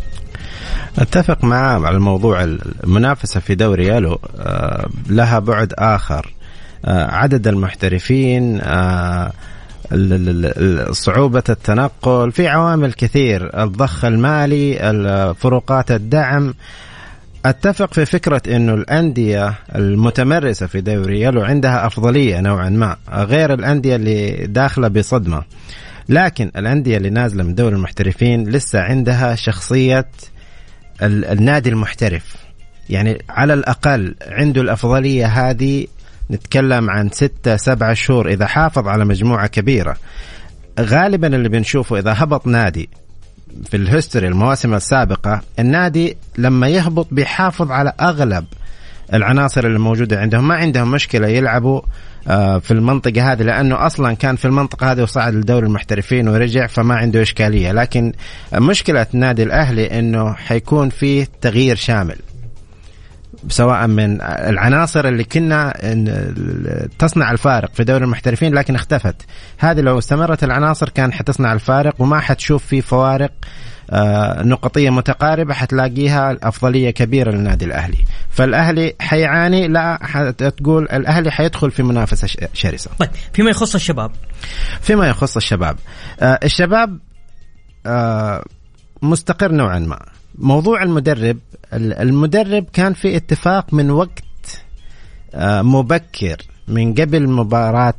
أتفق 0.99 1.43
معاه 1.43 1.85
على 1.85 1.95
الموضوع 1.95 2.43
المنافسة 2.83 3.39
في 3.39 3.55
دوري 3.55 3.87
يلو 3.87 4.19
آه، 4.37 4.89
لها 5.09 5.39
بعد 5.39 5.73
آخر. 5.77 6.33
آه، 6.85 7.11
عدد 7.11 7.47
المحترفين 7.47 8.61
آه، 8.61 9.31
صعوبة 10.91 11.43
التنقل 11.49 12.31
في 12.31 12.47
عوامل 12.47 12.93
كثير 12.93 13.63
الضخ 13.63 14.05
المالي 14.05 15.33
فروقات 15.39 15.91
الدعم. 15.91 16.53
أتفق 17.45 17.93
في 17.93 18.05
فكرة 18.05 18.41
إنه 18.47 18.73
الأندية 18.73 19.53
المتمرسة 19.75 20.67
في 20.67 20.81
دوري 20.81 21.21
يلو 21.21 21.41
عندها 21.41 21.87
أفضلية 21.87 22.39
نوعا 22.39 22.69
ما 22.69 22.97
غير 23.09 23.53
الأندية 23.53 23.95
اللي 23.95 24.47
داخلة 24.47 24.87
بصدمة. 24.87 25.43
لكن 26.09 26.51
الأندية 26.57 26.97
اللي 26.97 27.09
نازلة 27.09 27.43
من 27.43 27.55
دوري 27.55 27.75
المحترفين 27.75 28.49
لسه 28.49 28.81
عندها 28.81 29.35
شخصية 29.35 30.07
النادي 31.01 31.69
المحترف. 31.69 32.35
يعني 32.89 33.21
على 33.29 33.53
الأقل 33.53 34.15
عنده 34.27 34.61
الأفضلية 34.61 35.25
هذه 35.25 35.87
نتكلم 36.31 36.89
عن 36.89 37.09
ستة 37.09 37.55
سبعة 37.55 37.93
شهور 37.93 38.27
إذا 38.29 38.45
حافظ 38.45 38.87
على 38.87 39.05
مجموعة 39.05 39.47
كبيرة. 39.47 39.97
غالبا 40.79 41.27
اللي 41.27 41.49
بنشوفه 41.49 41.99
إذا 41.99 42.13
هبط 42.17 42.47
نادي 42.47 42.89
في 43.69 43.77
الهستوري 43.77 44.27
المواسم 44.27 44.73
السابقة 44.73 45.41
النادي 45.59 46.17
لما 46.37 46.67
يهبط 46.67 47.07
بيحافظ 47.11 47.71
على 47.71 47.93
أغلب 48.01 48.45
العناصر 49.13 49.65
اللي 49.65 49.79
موجودة 49.79 50.19
عندهم. 50.19 50.47
ما 50.47 50.55
عندهم 50.55 50.91
مشكلة 50.91 51.27
يلعبوا 51.27 51.81
في 52.59 52.71
المنطقة 52.71 53.31
هذه 53.31 53.43
لأنه 53.43 53.85
أصلا 53.85 54.13
كان 54.13 54.35
في 54.35 54.45
المنطقة 54.45 54.91
هذه 54.91 55.01
وصعد 55.01 55.33
لدوري 55.33 55.65
المحترفين 55.65 56.27
ورجع 56.27 56.67
فما 56.67 56.95
عنده 56.95 57.21
إشكالية. 57.21 57.71
لكن 57.71 58.13
مشكلة 58.53 59.07
النادي 59.13 59.43
الأهلي 59.43 59.99
أنه 59.99 60.33
حيكون 60.33 60.89
فيه 60.89 61.27
تغيير 61.41 61.75
شامل 61.75 62.15
سواء 63.49 63.87
من 63.87 64.21
العناصر 64.21 65.07
اللي 65.07 65.23
كنا 65.23 65.73
تصنع 66.99 67.31
الفارق 67.31 67.73
في 67.73 67.83
دوري 67.83 68.03
المحترفين 68.03 68.53
لكن 68.53 68.75
اختفت. 68.75 69.15
هذه 69.57 69.81
لو 69.81 69.97
استمرت 69.97 70.43
العناصر 70.43 70.89
كان 70.89 71.13
حتصنع 71.13 71.53
الفارق 71.53 71.95
وما 71.99 72.19
حتشوف 72.19 72.65
في 72.65 72.81
فوارق 72.81 73.31
آه، 73.31 73.45
نقطية 74.43 74.89
متقاربة 74.89 75.53
حتلاقيها 75.53 76.37
أفضلية 76.43 76.89
كبيرة 76.89 77.31
للنادي 77.31 77.65
الأهلي. 77.65 77.97
فالأهلي 78.29 78.93
حيعاني 78.99 79.67
لا 79.67 79.99
تقول 80.37 80.83
الأهلي 80.83 81.31
حيدخل 81.31 81.71
في 81.71 81.83
منافسة 81.83 82.27
شرسة. 82.53 82.91
طيب 82.99 83.09
فيما 83.33 83.49
يخص 83.49 83.75
الشباب؟ 83.75 84.11
فيما 84.81 85.07
يخص 85.07 85.35
الشباب. 85.35 85.77
آه، 86.19 86.39
الشباب 86.43 86.99
آه، 87.85 88.45
مستقر 89.01 89.51
نوعا 89.51 89.79
ما. 89.79 89.99
موضوع 90.37 90.83
المدرب 90.83 91.37
المدرب 91.73 92.65
كان 92.73 92.93
في 92.93 93.15
اتفاق 93.15 93.73
من 93.73 93.91
وقت 93.91 94.23
آه، 95.35 95.61
مبكر 95.61 96.37
من 96.67 96.93
قبل 96.93 97.29
مباراة 97.29 97.93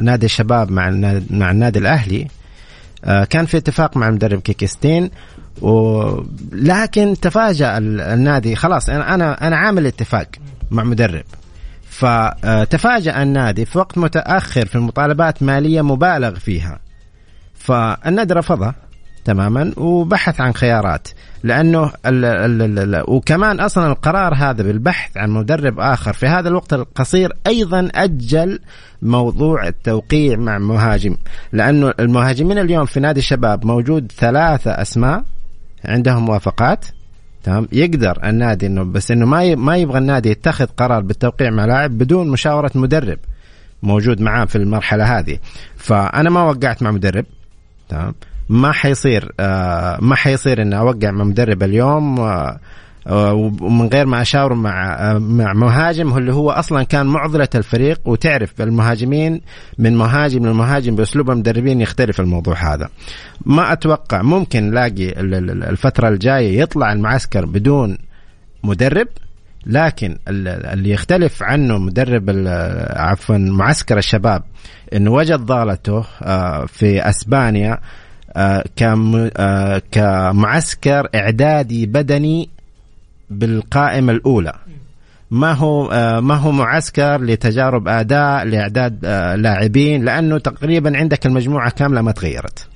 نادي 0.00 0.26
الشباب 0.26 0.70
مع 0.70 0.90
مع 1.30 1.50
النادي 1.50 1.78
الأهلي. 1.78 2.22
آه، 2.22 2.39
كان 3.02 3.46
في 3.46 3.56
اتفاق 3.56 3.96
مع 3.96 4.08
المدرب 4.08 4.40
كيكستين 4.40 5.10
ولكن 5.60 7.16
تفاجأ 7.22 7.78
النادي. 7.78 8.56
خلاص 8.56 8.88
أنا 8.88 9.14
أنا 9.14 9.46
أنا 9.46 9.56
عامل 9.56 9.86
اتفاق 9.86 10.26
مع 10.70 10.84
مدرب. 10.84 11.24
فتفاجأ 11.88 13.22
النادي 13.22 13.64
في 13.64 13.78
وقت 13.78 13.98
متأخر 13.98 14.66
في 14.66 14.74
المطالبات 14.74 15.42
مالية 15.42 15.82
مبالغ 15.82 16.34
فيها. 16.34 16.80
فالنادي 17.54 18.34
رفضها 18.34 18.74
تماما 19.24 19.72
وبحث 19.76 20.40
عن 20.40 20.54
خيارات. 20.54 21.08
لأنه 21.42 21.92
ال 22.06 22.24
ال 22.24 22.78
ال 22.78 23.04
وكمان 23.08 23.60
أصلا 23.60 23.86
القرار 23.86 24.34
هذا 24.34 24.62
بالبحث 24.62 25.16
عن 25.16 25.30
مدرب 25.30 25.80
آخر 25.80 26.12
في 26.12 26.26
هذا 26.26 26.48
الوقت 26.48 26.72
القصير 26.72 27.32
أيضا 27.46 27.88
أجل 27.94 28.58
موضوع 29.02 29.66
التوقيع 29.66 30.36
مع 30.36 30.58
مهاجم. 30.58 31.16
لأنه 31.52 31.94
المهاجمين 32.00 32.58
اليوم 32.58 32.86
في 32.86 33.00
نادي 33.00 33.20
الشباب 33.20 33.66
موجود 33.66 34.12
ثلاثة 34.12 34.70
أسماء 34.70 35.24
عندهم 35.84 36.24
موافقات 36.24 36.84
تمام؟ 37.42 37.68
يقدر 37.72 38.18
النادي 38.24 38.66
إنه 38.66 38.82
بس 38.82 39.10
إنه 39.10 39.26
ما 39.26 39.54
ما 39.54 39.76
يبغى 39.76 39.98
النادي 39.98 40.30
يتخذ 40.30 40.66
قرار 40.66 41.00
بالتوقيع 41.00 41.50
مع 41.50 41.64
لاعب 41.64 41.98
بدون 41.98 42.28
مشاورة 42.28 42.70
مدرب 42.74 43.18
موجود 43.82 44.20
معاه 44.20 44.44
في 44.44 44.56
المرحلة 44.56 45.18
هذه. 45.18 45.38
فأنا 45.76 46.30
ما 46.30 46.42
وقعت 46.42 46.82
مع 46.82 46.90
مدرب 46.90 47.24
تمام؟ 47.88 48.14
ما 48.50 48.72
حيصير 48.72 49.32
آه، 49.40 49.98
ما 50.00 50.14
حيصير 50.14 50.62
إني 50.62 50.78
أوقع 50.78 51.10
مع 51.10 51.24
مدرب 51.24 51.62
اليوم 51.62 52.20
آه، 52.20 52.58
ومن 53.60 53.86
غير 53.86 54.06
ما 54.06 54.22
أشاور 54.22 54.54
مع 54.54 54.94
آه، 54.94 55.18
مع 55.18 55.52
مهاجم 55.52 56.16
اللي 56.16 56.32
هو 56.32 56.50
أصلا 56.50 56.82
كان 56.82 57.06
معضلة 57.06 57.48
الفريق 57.54 58.00
وتعرف 58.04 58.60
المهاجمين 58.60 59.40
من 59.78 59.96
مهاجم 59.96 60.46
لمهاجم 60.46 60.96
بأسلوب 60.96 61.30
المدربين 61.30 61.80
يختلف 61.80 62.20
الموضوع 62.20 62.74
هذا. 62.74 62.88
ما 63.46 63.72
أتوقع 63.72 64.22
ممكن 64.22 64.70
نلاقي 64.70 65.20
الفترة 65.70 66.08
الجاية 66.08 66.60
يطلع 66.60 66.92
المعسكر 66.92 67.46
بدون 67.46 67.98
مدرب 68.64 69.08
لكن 69.66 70.16
اللي 70.28 70.90
يختلف 70.90 71.42
عنه 71.42 71.78
مدرب 71.78 72.24
عفوا 72.96 73.36
معسكر 73.38 73.98
الشباب 73.98 74.42
انه 74.94 75.10
وجد 75.10 75.40
ضالته 75.40 76.04
آه، 76.22 76.66
في 76.66 77.08
أسبانيا 77.08 77.72
آه، 77.72 77.74
آه، 77.74 77.80
كمعسكر 79.92 81.08
إعدادي 81.14 81.86
بدني 81.86 82.48
بالقائمة 83.30 84.12
الأولى. 84.12 84.52
ما 85.30 85.52
هو 85.52 85.88
ما 86.20 86.34
هو 86.34 86.52
معسكر 86.52 87.22
لتجارب 87.22 87.88
أداء 87.88 88.44
لإعداد 88.44 89.04
لاعبين؟ 89.38 90.04
لأنه 90.04 90.38
تقريبا 90.38 90.96
عندك 90.98 91.26
المجموعة 91.26 91.70
كاملة 91.70 92.02
ما 92.02 92.12
تغيرت. 92.12 92.66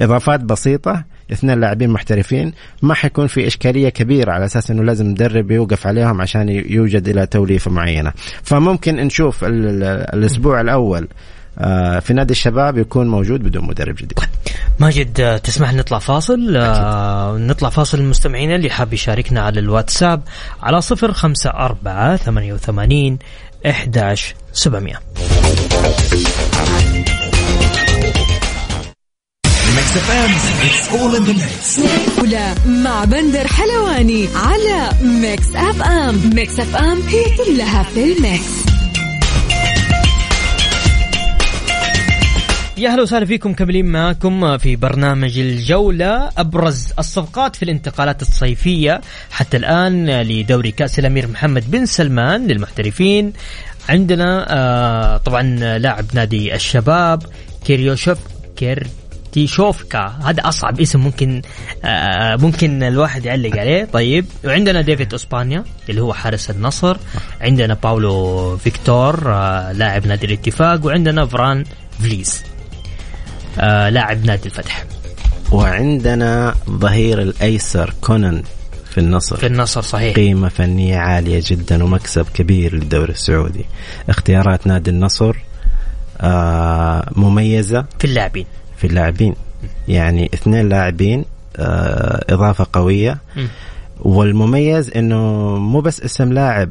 إضافات 0.00 0.40
بسيطة 0.40 1.04
اثنين 1.32 1.60
لاعبين 1.60 1.90
محترفين. 1.90 2.52
ما 2.82 2.94
حيكون 2.94 3.26
في 3.26 3.46
إشكالية 3.46 3.88
كبيرة 3.88 4.32
على 4.32 4.44
أساس 4.44 4.70
إنه 4.70 4.84
لازم 4.84 5.10
مدرب 5.10 5.50
يوقف 5.50 5.86
عليهم 5.86 6.20
عشان 6.20 6.48
يوجد 6.48 7.08
إلى 7.08 7.26
توليفة 7.26 7.70
معينة. 7.70 8.12
فممكن 8.42 8.96
نشوف 8.96 9.44
الأسبوع 9.44 10.60
الأول 10.60 11.08
آه، 11.58 11.98
في 11.98 12.14
نادي 12.14 12.32
الشباب 12.32 12.78
يكون 12.78 13.08
موجود 13.08 13.42
بدون 13.42 13.66
مدرب 13.66 13.94
جديد. 13.94 14.18
ماجد 14.78 15.20
آه، 15.20 15.36
تسمح 15.36 15.72
نطلع 15.72 15.98
فاصل؟ 15.98 16.56
آه 16.56 17.36
نطلع 17.36 17.68
فاصل 17.68 17.98
المستمعين 17.98 18.54
اللي 18.54 18.70
حاب 18.70 18.92
يشاركنا 18.92 19.40
على 19.40 19.60
الواتساب 19.60 20.22
على 20.62 20.80
صفر 20.80 21.12
خمسة 21.12 21.50
أربعة 21.50 22.16
ثمانية 22.16 22.52
وثمانين 22.52 23.18
إحداش 23.66 24.34
سبعمية. 24.52 25.00
ميكس 29.76 29.96
اف 29.96 30.10
ام 30.10 30.30
It's 30.66 30.88
all 30.88 31.16
in 31.16 31.24
the 31.24 31.32
mix 31.32 31.80
مع 32.66 33.04
بندر 33.04 33.46
حلواني 33.46 34.28
على 34.34 34.90
Mix 35.02 35.46
FM 35.54 36.30
Mix 36.34 36.60
FM 36.60 37.02
هي 37.02 37.24
كلها 37.36 37.82
في 37.82 38.12
ال 38.12 38.23
mix. 38.23 38.69
يا 42.80 42.88
أهلا 42.90 43.02
وسهلا 43.02 43.24
فيكم 43.24 43.54
كملين 43.54 43.86
معكم 43.86 44.58
في 44.58 44.76
برنامج 44.76 45.38
الجولة 45.38 46.30
أبرز 46.38 46.92
الصفقات 46.98 47.56
في 47.56 47.62
الانتقالات 47.62 48.22
الصيفية 48.22 49.00
حتى 49.30 49.56
الآن 49.56 50.20
لدوري 50.20 50.70
كأس 50.70 50.98
الأمير 50.98 51.28
محمد 51.28 51.70
بن 51.70 51.86
سلمان 51.86 52.46
للمحترفين. 52.46 53.32
عندنا 53.88 54.46
آه 54.48 55.16
طبعا 55.16 55.42
لاعب 55.78 56.04
نادي 56.14 56.54
الشباب 56.54 57.22
كيريوشوف 57.64 58.18
كير 58.56 58.86
تيشوفكا 59.32 60.06
هذا 60.24 60.48
أصعب 60.48 60.80
اسم 60.80 61.00
ممكن 61.00 61.42
آه 61.84 62.36
ممكن 62.36 62.82
الواحد 62.82 63.24
يعلق 63.24 63.56
عليه. 63.56 63.84
طيب 63.84 64.26
وعندنا 64.44 64.80
ديفيد 64.80 65.14
أوسبينا 65.14 65.64
اللي 65.88 66.00
هو 66.00 66.12
حارس 66.12 66.50
النصر. 66.50 66.96
عندنا 67.40 67.74
باولو 67.74 68.56
فيكتور 68.56 69.32
آه 69.32 69.72
لاعب 69.72 70.06
نادي 70.06 70.26
الاتفاق. 70.26 70.86
وعندنا 70.86 71.26
فران 71.26 71.64
فيليز 72.00 72.42
آه 72.44 72.49
لاعب 73.56 74.24
نادي 74.24 74.46
الفتح. 74.46 74.84
وعندنا 75.52 76.54
ظهير 76.70 77.22
الأيسر 77.22 77.94
كونان 78.00 78.42
في 78.90 78.98
النصر. 78.98 79.36
في 79.36 79.46
النصر 79.46 79.82
صحيح. 79.82 80.14
قيمة 80.14 80.48
فنية 80.48 80.96
عالية 80.96 81.42
جدا 81.46 81.84
ومكسب 81.84 82.26
كبير 82.34 82.74
للدوري 82.74 83.12
السعودي. 83.12 83.64
اختيارات 84.08 84.66
نادي 84.66 84.90
النصر 84.90 85.36
آه 86.20 87.12
مميزة 87.16 87.84
في 87.98 88.04
اللاعبين. 88.04 88.46
في 88.76 88.86
اللاعبين. 88.86 89.34
يعني 89.88 90.30
اثنين 90.34 90.68
لاعبين 90.68 91.24
آه 91.56 92.24
إضافة 92.34 92.66
قوية. 92.72 93.18
والمميز 94.00 94.90
إنه 94.90 95.18
مو 95.58 95.80
بس 95.80 96.00
اسم 96.00 96.32
لاعب 96.32 96.70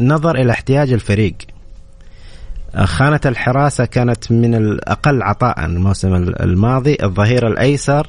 نظر 0.00 0.34
إلى 0.36 0.52
احتياج 0.52 0.92
الفريق. 0.92 1.34
آه، 1.40 1.49
خانة 2.76 3.20
الحراسة 3.26 3.84
كانت 3.84 4.32
من 4.32 4.54
الأقل 4.54 5.22
عطاء. 5.22 5.64
الموسم 5.66 6.14
الماضي 6.14 6.96
الظهير 7.02 7.46
الأيسر 7.46 8.06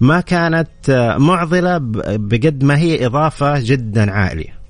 ما 0.00 0.20
كانت 0.20 0.68
آه، 0.90 1.18
معضلة 1.18 1.78
بقد 2.16 2.64
ما 2.64 2.78
هي 2.78 3.06
إضافة 3.06 3.54
جدا 3.58 4.10
عالية. 4.12 4.60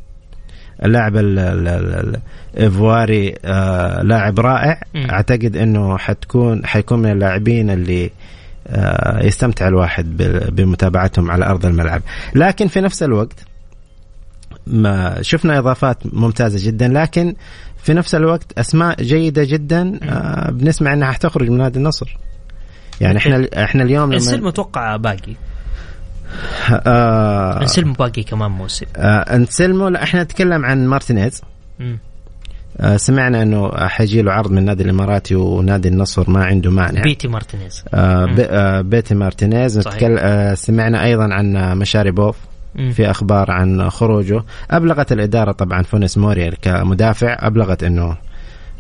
اللاعب 0.85 1.17
الايفواري 2.57 3.35
آه 3.45 4.03
لاعب 4.03 4.41
رائع. 4.41 4.81
م. 4.95 5.11
أعتقد 5.11 5.57
إنه 5.57 5.99
حتكون 5.99 6.67
حيكون 6.67 6.99
من 6.99 7.11
اللاعبين 7.11 7.71
اللي 7.71 8.11
آه 8.67 9.27
يستمتع 9.27 9.69
الواحد 9.69 10.17
بمتابعتهم 10.53 11.31
على 11.31 11.47
أرض 11.47 11.67
الملعب. 11.67 12.03
لكن 12.35 12.67
في 12.69 12.81
نفس 12.81 13.03
الوقت 13.03 13.45
ما 14.67 15.23
شفنا 15.23 15.59
إضافات 15.59 15.99
ممتازة 16.05 16.67
جدا 16.67 16.89
لكن 16.89 17.35
في 17.83 17.95
نفس 17.95 18.15
الوقت 18.15 18.59
أسماء 18.59 19.03
جيدة 19.03 19.45
جدا 19.45 20.01
آه 20.03 20.51
بنسمع 20.51 20.93
إنها 20.93 21.13
حتخرج 21.13 21.51
من 21.51 21.59
نادي 21.59 21.79
النصر. 21.79 22.17
يعني 23.01 23.19
إحنا 23.19 23.49
إحنا 23.65 23.83
اليوم 23.83 24.13
لما 24.13 24.37
متوقع 24.37 24.97
باقي. 24.97 25.35
آه 26.71 27.63
انسلمو 27.63 27.93
باقي 27.93 28.23
كمان 28.23 28.51
موسم. 28.51 28.87
آه 28.97 29.37
أنسلمو 29.37 29.89
لا 29.89 30.03
إحنا 30.03 30.23
نتكلم 30.23 30.65
عن 30.65 30.87
مارتينيز. 30.87 31.43
آه 32.81 32.97
سمعنا 32.97 33.43
إنه 33.43 33.71
حيجي 33.89 34.23
له 34.23 34.33
عرض 34.33 34.51
من 34.51 34.59
النادي 34.59 34.83
الإماراتي 34.83 35.35
ونادي 35.35 35.89
النصر 35.89 36.31
ما 36.31 36.45
عنده 36.45 36.71
مانع. 36.71 37.03
بيتي 37.03 37.29
مارتينيز. 37.29 37.85
آه 37.95 38.35
آه 38.41 38.81
بيتي 38.81 39.15
مارتينيز. 39.15 39.79
نتكلم 39.79 40.17
آه 40.19 40.55
سمعنا 40.55 41.05
أيضا 41.05 41.29
عن 41.35 41.79
مشاري 41.79 42.11
بوف. 42.11 42.37
في 42.75 43.11
أخبار 43.11 43.51
عن 43.51 43.91
خروجه. 43.91 44.43
أبلغت 44.71 45.13
الإدارة 45.13 45.53
طبعا 45.53 45.83
فونس 45.83 46.19
موريا 46.19 46.51
كمدافع. 46.63 47.37
أبلغت 47.41 47.85
إنه 47.85 48.17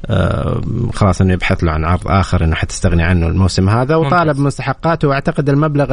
آه، 0.06 0.60
خلاص 0.94 1.20
إنه 1.20 1.32
يبحث 1.32 1.64
له 1.64 1.72
عن 1.72 1.84
عرض 1.84 2.08
آخر 2.08 2.44
إنه 2.44 2.54
حتستغني 2.54 3.02
عنه 3.02 3.26
الموسم 3.26 3.68
هذا. 3.68 3.96
وطالب 3.96 4.38
مستحقاته. 4.38 5.08
وأعتقد 5.08 5.48
المبلغ 5.48 5.92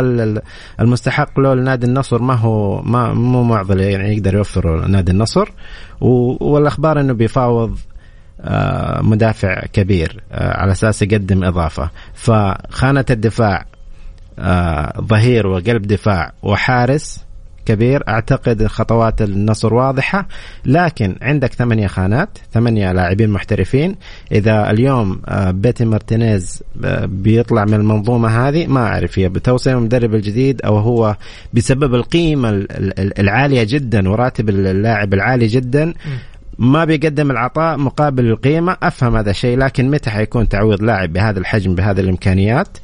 المستحق 0.80 1.40
له 1.40 1.54
لنادي 1.54 1.86
النصر 1.86 2.22
ما 2.22 2.34
هو 2.34 2.82
ما 2.82 3.14
مو 3.14 3.44
معضله 3.44 3.84
يعني 3.84 4.16
يقدر 4.16 4.36
يوفره 4.36 4.88
نادي 4.88 5.12
النصر. 5.12 5.50
والأخبار 6.02 7.00
إنه 7.00 7.14
بيفاوض 7.14 7.78
آه، 8.42 9.02
مدافع 9.02 9.62
كبير 9.74 10.24
آه، 10.32 10.62
على 10.62 10.72
أساس 10.72 11.02
يقدم 11.02 11.44
إضافة. 11.44 11.90
فخانة 12.14 13.06
الدفاع 13.10 13.66
ظهير 15.02 15.48
وقلب 15.48 15.82
دفاع 15.82 16.32
وحارس 16.44 17.27
كبير. 17.68 18.04
أعتقد 18.08 18.68
خطوات 18.68 19.22
النصر 19.22 19.74
واضحة. 19.74 20.28
لكن 20.66 21.16
عندك 21.22 21.54
ثمانية 21.54 21.88
خانات 21.88 22.38
ثمانية 22.54 22.92
لاعبين 22.92 23.30
محترفين. 23.30 23.96
إذا 24.32 24.72
اليوم 24.72 25.22
آه، 25.26 25.52
بيتي 25.52 25.86
مارتينيز 25.86 26.64
آه، 26.86 27.06
بيطلع 27.06 27.66
من 27.66 27.74
المنظومة 27.74 28.48
هذه 28.48 28.68
ما 28.68 28.88
أعرف 28.88 29.20
هي 29.20 29.30
بتوصية 29.30 29.72
من 29.72 29.78
المدرب 29.78 30.16
الجديد 30.16 30.62
أو 30.62 30.78
هو 30.78 31.16
بسبب 31.54 31.96
القيمة 31.96 32.66
العالية 33.20 33.64
جدا 33.64 34.10
وراتب 34.10 34.50
اللاعب 34.50 35.14
العالي 35.14 35.48
جدا 35.48 35.94
ما 36.60 36.86
بيقدم 36.86 37.32
العطاء 37.32 37.78
مقابل 37.78 38.26
القيمة. 38.26 38.78
أفهم 38.84 39.16
هذا 39.16 39.30
الشيء 39.32 39.58
لكن 39.58 39.92
متى 39.92 40.10
حيكون 40.10 40.50
تعويض 40.50 40.84
لاعب 40.84 41.14
بهذا 41.14 41.40
الحجم 41.40 41.76
بهذه 41.76 42.00
الإمكانيات؟ 42.00 42.78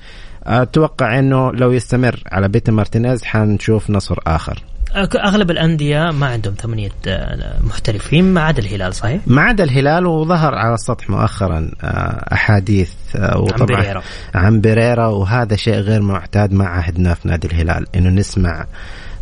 أتوقع 0.43 1.19
إنه 1.19 1.52
لو 1.52 1.72
يستمر 1.72 2.24
على 2.32 2.48
بيتي 2.48 2.72
مارتينيز 2.72 3.24
حنشوف 3.24 3.89
نصر 3.89 4.19
آخر. 4.28 4.63
أغلب 4.96 5.52
الأندية 5.52 6.12
ما 6.12 6.26
عندهم 6.28 6.54
ثمانية 6.54 6.92
آه، 7.08 7.60
محترفين 7.64 8.34
ما 8.34 8.42
عدا 8.42 8.60
الهلال 8.60 8.96
صحيح؟ 8.96 9.22
ما 9.28 9.42
عدا 9.42 9.64
الهلال 9.64 10.06
وظهر 10.06 10.56
على 10.56 10.74
السطح 10.74 11.10
مؤخرا 11.10 11.72
آه، 11.84 12.34
أحاديث 12.34 12.92
آه، 13.16 13.38
وطبعا 13.40 13.78
عن 13.78 13.82
بيريرا 13.82 14.04
عن 14.36 14.62
بيريرا 14.62 15.08
وهذا 15.08 15.56
شيء 15.56 15.76
غير 15.76 16.02
معتاد 16.02 16.54
ما 16.54 16.66
عهدناه 16.66 17.14
في 17.14 17.28
نادي 17.28 17.48
الهلال 17.48 17.86
إنه 17.96 18.10
نسمع 18.10 18.66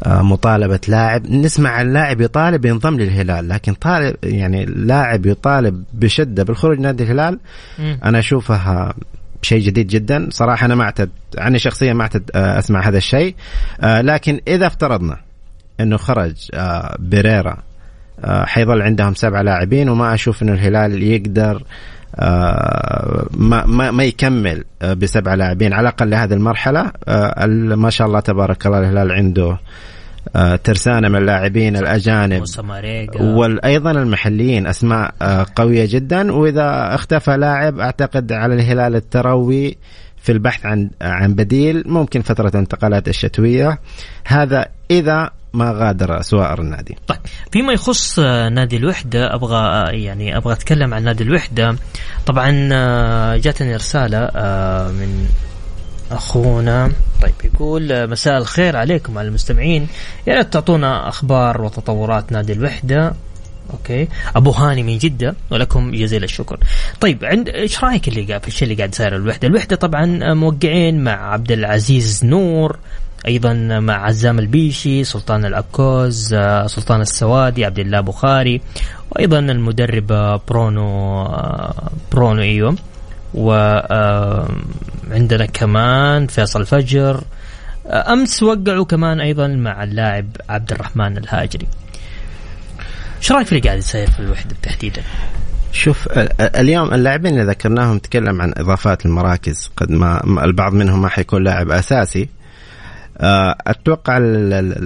مطالبة 0.05 0.79
لاعب 0.87 1.31
نسمع 1.31 1.81
اللاعب 1.81 2.21
يطالب 2.21 2.65
ينضم 2.65 2.97
للهلال 2.97 3.49
لكن 3.49 3.73
طالب 3.73 4.15
يعني 4.23 4.65
لاعب 4.65 5.25
يطالب 5.25 5.83
بشدة 5.93 6.43
بالخروج 6.43 6.79
نادي 6.79 7.03
الهلال 7.03 7.39
م. 7.79 7.95
أنا 8.03 8.19
أشوفها 8.19 8.93
شيء 9.41 9.59
جديد 9.59 9.87
جدا 9.87 10.27
صراحة 10.31 10.65
أنا 10.65 10.75
ما 10.75 10.83
أعتد 10.83 11.09
عني 11.37 11.59
شخصيا 11.59 11.93
ما 11.93 12.01
أعتد 12.01 12.31
أسمع 12.35 12.87
هذا 12.87 12.97
الشيء 12.97 13.35
لكن 13.83 14.41
إذا 14.47 14.67
افترضنا 14.67 15.17
إنه 15.83 15.97
خرج 15.97 16.33
آه، 16.53 16.95
بيريرا. 16.99 17.57
آه، 18.23 18.45
حيظل 18.45 18.81
عندهم 18.81 19.13
سبعة 19.13 19.41
لاعبين 19.41 19.89
وما 19.89 20.13
أشوف 20.13 20.43
إنه 20.43 20.53
الهلال 20.53 21.03
يقدر 21.03 21.63
آه، 22.15 23.27
ما 23.31 23.65
ما 23.65 23.91
ما 23.91 24.03
يكمل 24.03 24.63
بسبعة 24.81 25.35
لاعبين. 25.35 25.73
على 25.73 25.81
الأقل 25.81 26.09
لهذه 26.09 26.33
المرحلة 26.33 26.91
ما 27.75 27.89
شاء 27.89 28.07
الله 28.07 28.19
تبارك 28.19 28.65
الله 28.65 28.79
الهلال 28.79 29.11
عنده 29.11 29.57
ترسانة 30.63 31.09
من 31.09 31.15
اللاعبين 31.15 31.77
الأجانب 31.77 32.43
وأيضا 33.19 33.91
المحليين 33.91 34.67
أسماء 34.67 35.13
قوية 35.55 35.87
جدا. 35.89 36.31
وإذا 36.31 36.95
اختفى 36.95 37.37
لاعب 37.37 37.79
أعتقد 37.79 38.31
على 38.31 38.53
الهلال 38.53 38.95
التروي 38.95 39.77
في 40.21 40.31
البحث 40.31 40.65
عن 40.65 40.89
عن 41.01 41.33
بديل 41.33 41.83
ممكن 41.85 42.21
فترة 42.21 42.47
الانتقالات 42.47 43.07
الشتوية. 43.07 43.79
هذا 44.25 44.65
إذا 44.91 45.29
ما 45.53 45.71
غادر 45.71 46.21
سوائر 46.21 46.61
النادي. 46.61 46.97
طيب 47.07 47.19
فيما 47.51 47.73
يخص 47.73 48.19
نادي 48.19 48.77
الوحدة 48.77 49.35
أبغى 49.35 49.89
يعني 50.03 50.37
أبغى 50.37 50.53
أتكلم 50.53 50.93
عن 50.93 51.03
نادي 51.03 51.23
الوحدة. 51.23 51.75
طبعا 52.25 52.69
آه، 52.73 53.37
جاتني 53.37 53.75
رسالة 53.75 54.17
آه، 54.17 54.91
من 54.91 55.27
أخونا. 56.11 56.91
طيب 57.21 57.33
يقول 57.43 58.09
مساء 58.09 58.37
الخير 58.37 58.75
عليكم 58.77 59.17
على 59.17 59.27
المستمعين. 59.27 59.87
يا 60.27 60.35
ريت 60.35 60.53
تعطونا 60.53 61.09
أخبار 61.09 61.61
وتطورات 61.61 62.31
نادي 62.31 62.53
الوحدة. 62.53 63.13
أوكي. 63.73 64.07
أبو 64.35 64.51
هاني 64.51 64.83
من 64.83 64.97
جدة 64.97 65.35
ولكم 65.51 65.91
جزيل 65.91 66.23
الشكر. 66.23 66.57
طيب 67.01 67.25
عند 67.25 67.49
إيش 67.49 67.83
رأيك 67.83 68.07
اللي 68.07 68.21
قاعد 68.23 68.41
في 68.41 68.47
الشيء 68.47 68.63
اللي 68.63 68.75
قاعد 68.75 68.95
صاير 68.95 69.15
الوحدة؟ 69.15 69.47
الوحدة 69.47 69.75
طبعا 69.75 70.33
موقعين 70.33 71.03
مع 71.03 71.33
عبد 71.33 71.51
العزيز 71.51 72.25
نور 72.25 72.77
أيضا 73.27 73.53
مع 73.79 74.05
عزام 74.05 74.39
البيشي 74.39 75.03
سلطان 75.03 75.45
العكوز 75.45 76.35
سلطان 76.65 77.01
السوادي 77.01 77.65
عبد 77.65 77.79
الله 77.79 78.01
بخاري 78.01 78.61
وأيضا 79.11 79.39
المدرب 79.39 80.39
برونو 80.49 81.27
برونو 82.11 82.41
أيوه. 82.41 82.75
وعندنا 83.33 84.45
كمان 85.53 86.27
فيصل 86.27 86.65
فجر. 86.65 87.23
أمس 87.85 88.43
وقعوا 88.43 88.85
كمان 88.85 89.19
أيضا 89.19 89.47
مع 89.47 89.83
اللاعب 89.83 90.25
عبد 90.49 90.71
الرحمن 90.71 91.17
الهاجري. 91.17 91.67
إيش 93.17 93.31
رأيك 93.31 93.47
في 93.47 93.51
اللي 93.51 93.63
قاعد 93.67 93.77
يصير 93.77 94.11
في 94.11 94.19
الوحدة 94.19 94.55
تحديدا؟ 94.61 95.01
شوف 95.71 96.07
اليوم 96.39 96.93
اللاعبين 96.93 97.39
اللي 97.39 97.51
ذكرناهم 97.51 97.99
تكلم 97.99 98.41
عن 98.41 98.53
إضافات 98.57 99.05
المراكز 99.05 99.71
قد 99.77 99.91
ما 99.91 100.21
البعض 100.43 100.73
منهم 100.73 101.01
ما 101.01 101.09
حيكون 101.09 101.43
لاعب 101.43 101.71
أساسي 101.71 102.29
أتوقع 103.67 104.17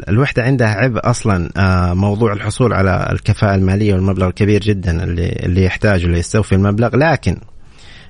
الوحدة 0.10 0.44
عندها 0.44 0.68
عبء 0.68 1.00
أصلا 1.04 1.50
موضوع 1.94 2.34
الحصول 2.34 2.74
على 2.74 3.10
الكفاءة 3.12 3.56
المالية 3.56 3.94
والمبلغ 3.94 4.28
الكبير 4.28 4.62
جدا 4.62 5.04
اللي 5.04 5.30
اللي 5.30 5.64
يحتاجه 5.64 6.08
ليستوفي 6.08 6.56
المبلغ. 6.56 6.96
لكن 6.96 7.38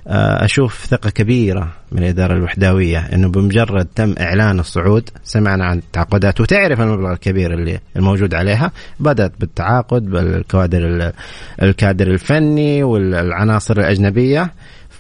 آه، 0.08 0.46
أشوف 0.46 0.86
ثقة 0.86 1.10
كبيرة 1.10 1.74
من 1.92 2.04
الاداره 2.04 2.34
الوحداوية 2.34 3.00
إنه 3.00 3.30
بمجرد 3.30 3.86
تم 3.96 4.16
إعلان 4.20 4.60
الصعود 4.60 5.10
سمعنا 5.24 5.66
عن 5.66 5.78
التعاقدات 5.78 6.42
وتعرف 6.42 6.82
المبلغ 6.82 7.12
الكبير 7.12 7.54
اللي 7.54 7.80
الموجود 7.96 8.34
عليها 8.34 8.72
بدأت 9.00 9.32
بالتعاقد 9.40 10.06
بالكوادر 10.06 11.12
الكادر 11.62 12.08
الفني 12.08 12.84
والعناصر 12.84 13.78
الأجنبية. 13.78 14.52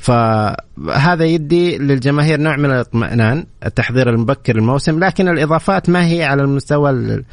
فهذا 0.05 1.25
يدي 1.25 1.77
للجماهير 1.77 2.39
نوع 2.39 2.55
من 2.55 2.65
الاطمئنان 2.65 3.45
التحضير 3.65 4.09
المبكر 4.09 4.55
الموسم 4.55 5.03
لكن 5.03 5.27
الإضافات 5.27 5.89
ما 5.89 6.07
هي 6.07 6.23
على 6.23 6.41
المستوى 6.41 7.23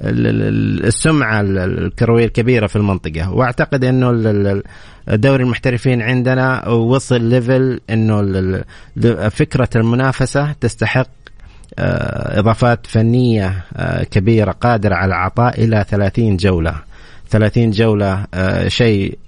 السمعة 0.00 1.40
الكروية 1.40 2.24
الكبيرة 2.24 2.66
في 2.66 2.76
المنطقة. 2.76 3.32
وأعتقد 3.32 3.84
إنه 3.84 4.10
دوري 5.08 5.42
المحترفين 5.42 6.02
عندنا 6.02 6.68
وصل 6.68 7.22
ليفل 7.22 7.80
إنه 7.90 8.62
فكرة 9.30 9.68
المنافسة 9.76 10.52
تستحق 10.52 11.08
آه، 11.78 12.38
إضافات 12.38 12.86
فنية 12.86 13.64
آه، 13.76 14.04
كبيرة 14.04 14.50
قادرة 14.50 14.94
على 14.94 15.08
العطاء 15.08 15.64
إلى 15.64 15.84
30 15.88 16.36
جولة. 16.36 16.74
30 17.30 17.70
جولة 17.70 18.26
آه، 18.34 18.68
شيء 18.68 19.18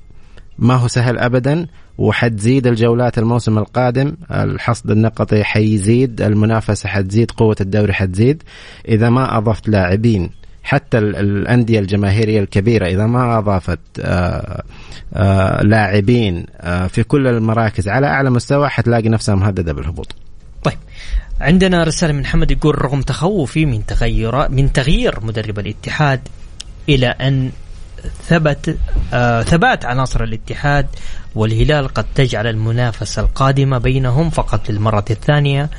ما 0.58 0.74
هو 0.74 0.88
سهل 0.88 1.18
ابدا. 1.18 1.66
وحتزيد 2.00 2.66
الجولات 2.66 3.18
الموسم 3.18 3.58
القادم 3.58 4.16
الحصد 4.30 4.90
النقطي 4.90 5.44
حيزيد 5.44 6.20
المنافسة 6.20 6.88
حتزيد 6.88 7.30
قوة 7.30 7.56
الدوري 7.60 7.92
حتزيد 7.92 8.42
إذا 8.88 9.10
ما 9.10 9.38
أضفت 9.38 9.68
لاعبين 9.68 10.30
حتى 10.62 10.98
الأندية 10.98 11.78
الجماهيرية 11.78 12.40
الكبيرة 12.40 12.86
إذا 12.86 13.06
ما 13.06 13.38
أضافت 13.38 13.78
آه، 14.00 14.62
آه، 15.14 15.62
لاعبين 15.62 16.46
آه، 16.60 16.86
في 16.86 17.02
كل 17.02 17.26
المراكز 17.26 17.88
على 17.88 18.06
أعلى 18.06 18.30
مستوى 18.30 18.68
حتلاقي 18.68 19.08
نفسها 19.08 19.34
مهددة 19.34 19.72
بالهبوط. 19.72 20.14
طيب 20.64 20.78
عندنا 21.40 21.84
رسالة 21.84 22.12
من 22.12 22.20
محمد 22.20 22.50
يقول 22.50 22.82
رغم 22.84 23.02
تخوفي 23.02 23.66
من 23.66 23.86
تغير 23.86 24.48
من 24.48 24.72
تغيير 24.72 25.24
مدرب 25.24 25.58
الاتحاد 25.58 26.20
إلى 26.88 27.06
أن 27.06 27.50
ثبت 28.28 28.78
آه 29.14 29.42
ثبات 29.42 29.84
عناصر 29.84 30.24
الاتحاد 30.24 30.86
والهلال 31.34 31.88
قد 31.88 32.06
تجعل 32.14 32.46
المنافسة 32.46 33.22
القادمة 33.22 33.78
بينهم 33.78 34.30
فقط 34.30 34.70
للمرة 34.70 35.04
الثانية 35.10 35.70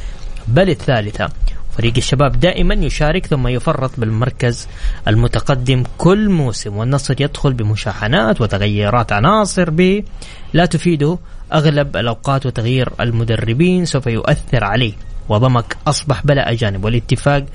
بل 0.47 0.69
الثالثة. 0.69 1.29
فريق 1.77 1.93
الشباب 1.97 2.39
دائما 2.39 2.73
يشارك 2.73 3.25
ثم 3.25 3.47
يفرط 3.47 3.91
بالمركز 3.97 4.67
المتقدم 5.07 5.84
كل 5.97 6.29
موسم 6.29 6.77
والنصر 6.77 7.15
يدخل 7.19 7.53
بمشاحنات 7.53 8.41
وتغييرات 8.41 9.12
عناصر 9.12 9.69
ب 9.69 10.03
لا 10.53 10.65
تفيده 10.65 11.17
أغلب 11.53 11.97
الأوقات 11.97 12.45
وتغيير 12.45 12.89
المدربين 12.99 13.86
سوف 13.86 14.07
يؤثر 14.07 14.63
عليه. 14.63 14.93
وضمك 15.29 15.77
أصبح 15.88 16.25
بلا 16.25 16.51
أجانب 16.51 16.86
والاتفاق 16.86 17.45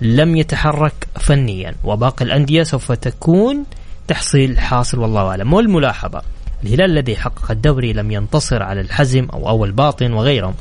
لم 0.00 0.36
يتحرك 0.36 1.08
فنيا 1.20 1.74
وباقي 1.84 2.24
الأندية 2.24 2.62
سوف 2.62 2.92
تكون 2.92 3.64
تحصيل 4.10 4.60
حاصل 4.60 4.98
والله 4.98 5.28
أعلم. 5.28 5.52
والملاحظة 5.52 6.22
الهلال 6.64 6.90
الذي 6.90 7.16
حقق 7.16 7.50
الدوري 7.50 7.92
لم 7.92 8.10
ينتصر 8.10 8.62
على 8.62 8.80
الحزم 8.80 9.28
أو 9.32 9.48
أول 9.48 9.72
باطن 9.72 10.12
وغيرهم 10.12 10.54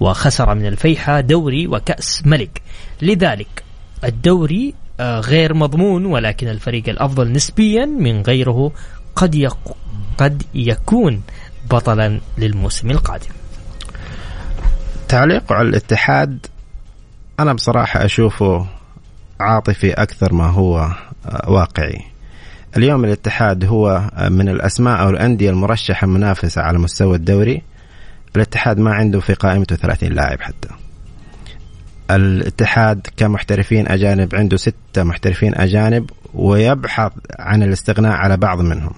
وخسر 0.00 0.54
من 0.54 0.66
الفيحة 0.66 1.20
دوري 1.20 1.66
وكأس 1.66 2.26
ملك. 2.26 2.62
لذلك 3.02 3.64
الدوري 4.04 4.74
آه، 5.00 5.20
غير 5.20 5.54
مضمون 5.54 6.06
ولكن 6.06 6.48
الفريق 6.48 6.88
الأفضل 6.88 7.32
نسبيا 7.32 7.86
من 7.86 8.22
غيره 8.22 8.72
قد. 9.16 9.48
قد 10.18 10.42
يكون 10.54 11.22
بطلا 11.70 12.20
للموسم 12.38 12.90
القادم. 12.90 13.30
تعليق 15.08 15.52
على 15.52 15.68
الاتحاد 15.68 16.46
أنا 17.40 17.52
بصراحة 17.52 18.04
أشوفه 18.04 18.66
عاطفي 19.40 19.92
أكثر 19.92 20.32
ما 20.32 20.46
هو 20.46 20.78
آه، 21.26 21.50
واقعي. 21.50 22.10
اليوم 22.76 23.04
الاتحاد 23.04 23.64
هو 23.64 24.10
من 24.30 24.48
الأسماء 24.48 25.00
أو 25.00 25.10
الأندية 25.10 25.50
المرشحة 25.50 26.06
منافسه 26.06 26.62
على 26.62 26.78
مستوى 26.78 27.16
الدوري. 27.16 27.62
الاتحاد 28.36 28.78
ما 28.78 28.94
عنده 28.94 29.20
في 29.20 29.34
قائمته 29.34 29.76
30 29.76 30.12
لاعب 30.12 30.40
حتى. 30.40 30.68
الاتحاد 32.10 33.06
كمحترفين 33.16 33.88
أجانب 33.88 34.34
عنده 34.34 34.56
ستة 34.56 35.02
محترفين 35.02 35.54
أجانب 35.54 36.10
ويبحث 36.34 37.12
عن 37.38 37.62
الاستغناء 37.62 38.12
على 38.12 38.36
بعض 38.36 38.60
منهم. 38.60 38.92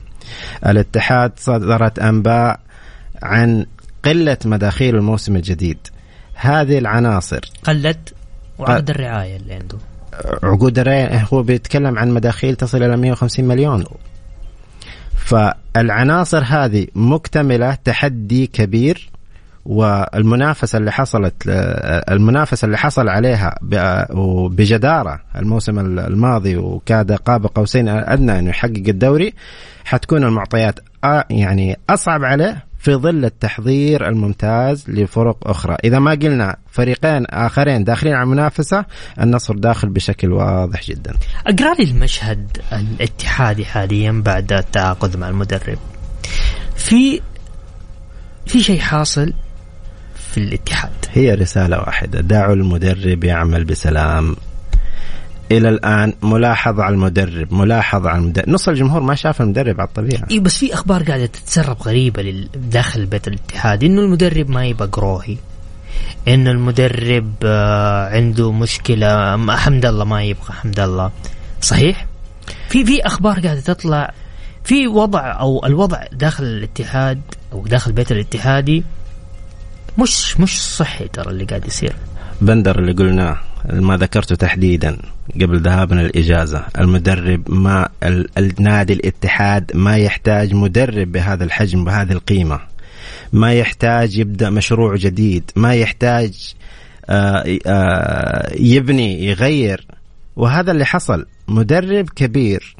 الاتحاد 0.66 1.32
صدرت 1.36 1.98
أنباء 1.98 2.60
عن 3.22 3.66
قلة 4.04 4.38
مداخيل 4.44 4.96
الموسم 4.96 5.36
الجديد. 5.36 5.78
هذه 6.34 6.78
العناصر 6.78 7.40
قلت 7.64 8.14
وعقد 8.58 8.90
الرعاية 8.90 9.36
اللي 9.36 9.54
عنده. 9.54 9.78
عقود 10.42 10.78
الرعاية 10.78 11.26
هو 11.32 11.42
بيتكلم 11.42 11.98
عن 11.98 12.10
مداخيل 12.10 12.56
تصل 12.56 12.82
إلى 12.82 12.96
150 12.96 13.44
مليون. 13.44 13.84
فالعناصر 15.16 16.44
هذه 16.44 16.86
مكتملة 16.94 17.74
تحدي 17.84 18.46
كبير 18.46 19.10
والمنافسة 19.66 20.78
اللي 20.78 20.92
حصلت 20.92 21.34
المنافسة 22.10 22.66
اللي 22.66 22.78
حصل 22.78 23.08
عليها 23.08 23.58
بجدارة 24.48 25.20
الموسم 25.36 25.78
الماضي 25.78 26.56
وكاد 26.56 27.12
قاب 27.12 27.46
قوسين 27.46 27.88
أدنى 27.88 28.38
أنه 28.38 28.50
يحقق 28.50 28.82
الدوري 28.88 29.34
حتكون 29.84 30.24
المعطيات 30.24 30.78
يعني 31.30 31.78
أصعب 31.90 32.24
عليه 32.24 32.64
في 32.82 32.94
ظل 32.94 33.24
التحضير 33.24 34.08
الممتاز 34.08 34.90
لفرق 34.90 35.36
أخرى. 35.48 35.76
إذا 35.84 35.98
ما 35.98 36.10
قلنا 36.10 36.56
فريقين 36.70 37.26
آخرين 37.26 37.84
داخلين 37.84 38.14
على 38.14 38.22
المنافسة 38.22 38.84
النصر 39.20 39.54
داخل 39.54 39.88
بشكل 39.88 40.32
واضح 40.32 40.82
جدا. 40.84 41.14
أقرأ 41.46 41.74
لي 41.74 41.84
المشهد 41.84 42.58
الاتحادي 42.72 43.64
حاليا 43.64 44.22
بعد 44.24 44.52
التعاقد 44.52 45.16
مع 45.16 45.28
المدرب. 45.28 45.78
في 46.76 47.20
في 48.46 48.60
شيء 48.60 48.80
حاصل 48.80 49.32
في 50.14 50.38
الاتحاد؟ 50.38 50.92
هي 51.12 51.34
رسالة 51.34 51.78
واحدة. 51.78 52.20
دعوا 52.20 52.54
المدرب 52.54 53.24
يعمل 53.24 53.64
بسلام. 53.64 54.36
إلى 55.50 55.68
الآن 55.68 56.12
ملاحظه 56.22 56.82
على 56.82 56.94
المدرب 56.94 57.54
ملاحظه 57.54 58.10
على 58.10 58.18
المدرب. 58.18 58.48
نص 58.48 58.68
الجمهور 58.68 59.02
ما 59.02 59.14
شاف 59.14 59.40
المدرب 59.40 59.80
على 59.80 59.88
الطبيعة. 59.88 60.26
اي 60.30 60.38
بس 60.38 60.56
في 60.56 60.74
أخبار 60.74 61.02
قاعدة 61.02 61.26
تتسرب 61.26 61.82
غريبة 61.82 62.46
داخل 62.54 63.06
بيت 63.06 63.28
الاتحاد 63.28 63.84
إنه 63.84 64.00
المدرب 64.00 64.50
ما 64.50 64.66
يبقى 64.66 64.88
قروهي. 64.88 65.36
إنه 66.28 66.50
المدرب 66.50 67.32
آه، 67.44 68.08
عنده 68.08 68.52
مشكلة 68.52 69.36
حمد 69.56 69.86
الله 69.86 70.04
ما 70.04 70.22
يبغى 70.22 70.52
حمد 70.52 70.80
الله. 70.80 71.10
صحيح؟ 71.60 72.06
في 72.68 72.84
في 72.84 73.06
أخبار 73.06 73.40
قاعدة 73.40 73.60
تطلع. 73.60 74.12
في 74.64 74.86
وضع 74.86 75.40
أو 75.40 75.66
الوضع 75.66 76.04
داخل 76.12 76.44
الاتحاد 76.44 77.20
أو 77.52 77.66
داخل 77.66 77.92
بيت 77.92 78.12
الاتحادي 78.12 78.84
مش 79.98 80.40
مش 80.40 80.62
صحي 80.62 81.08
ترى 81.08 81.30
اللي 81.30 81.44
قاعد 81.44 81.66
يصير. 81.66 81.92
بندر 82.40 82.78
اللي 82.78 82.92
قلناه. 82.92 83.36
ما 83.70 83.96
ذكرته 83.96 84.34
تحديدا 84.34 84.98
قبل 85.34 85.60
ذهابنا 85.60 86.00
الإجازة 86.00 86.64
المدرب 86.78 87.50
ما 87.50 87.88
النادي 88.38 88.92
الاتحاد 88.92 89.70
ما 89.74 89.96
يحتاج 89.96 90.54
مدرب 90.54 91.12
بهذا 91.12 91.44
الحجم 91.44 91.84
بهذه 91.84 92.12
القيمة. 92.12 92.60
ما 93.32 93.52
يحتاج 93.52 94.18
يبدأ 94.18 94.50
مشروع 94.50 94.96
جديد. 94.96 95.50
ما 95.56 95.74
يحتاج 95.74 96.54
آه، 97.10 97.58
آه، 97.66 98.52
يبني 98.58 99.24
يغير. 99.24 99.86
وهذا 100.36 100.72
اللي 100.72 100.84
حصل. 100.84 101.26
مدرب 101.48 102.10
كبير 102.10 102.76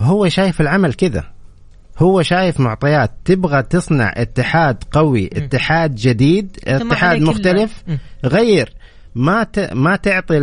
هو 0.00 0.28
شايف 0.28 0.60
العمل 0.60 0.94
كذا. 0.94 1.24
هو 1.98 2.22
شايف 2.22 2.60
معطيات. 2.60 3.10
تبغى 3.24 3.62
تصنع 3.62 4.12
اتحاد 4.16 4.84
قوي 4.92 5.30
اتحاد 5.32 5.94
جديد 5.94 6.58
اتحاد 6.66 7.22
مختلف 7.22 7.82
غير. 8.24 8.77
ما 9.14 9.46
ما 9.72 9.96
تعطي 9.96 10.38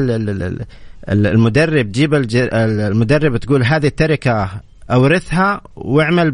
المدرب 1.09 1.91
جيب 1.91 2.13
المدرب 2.53 3.37
تقول 3.37 3.63
هذه 3.63 3.87
التركة 3.87 4.49
أورثها 4.91 5.61
واعمل 5.75 6.31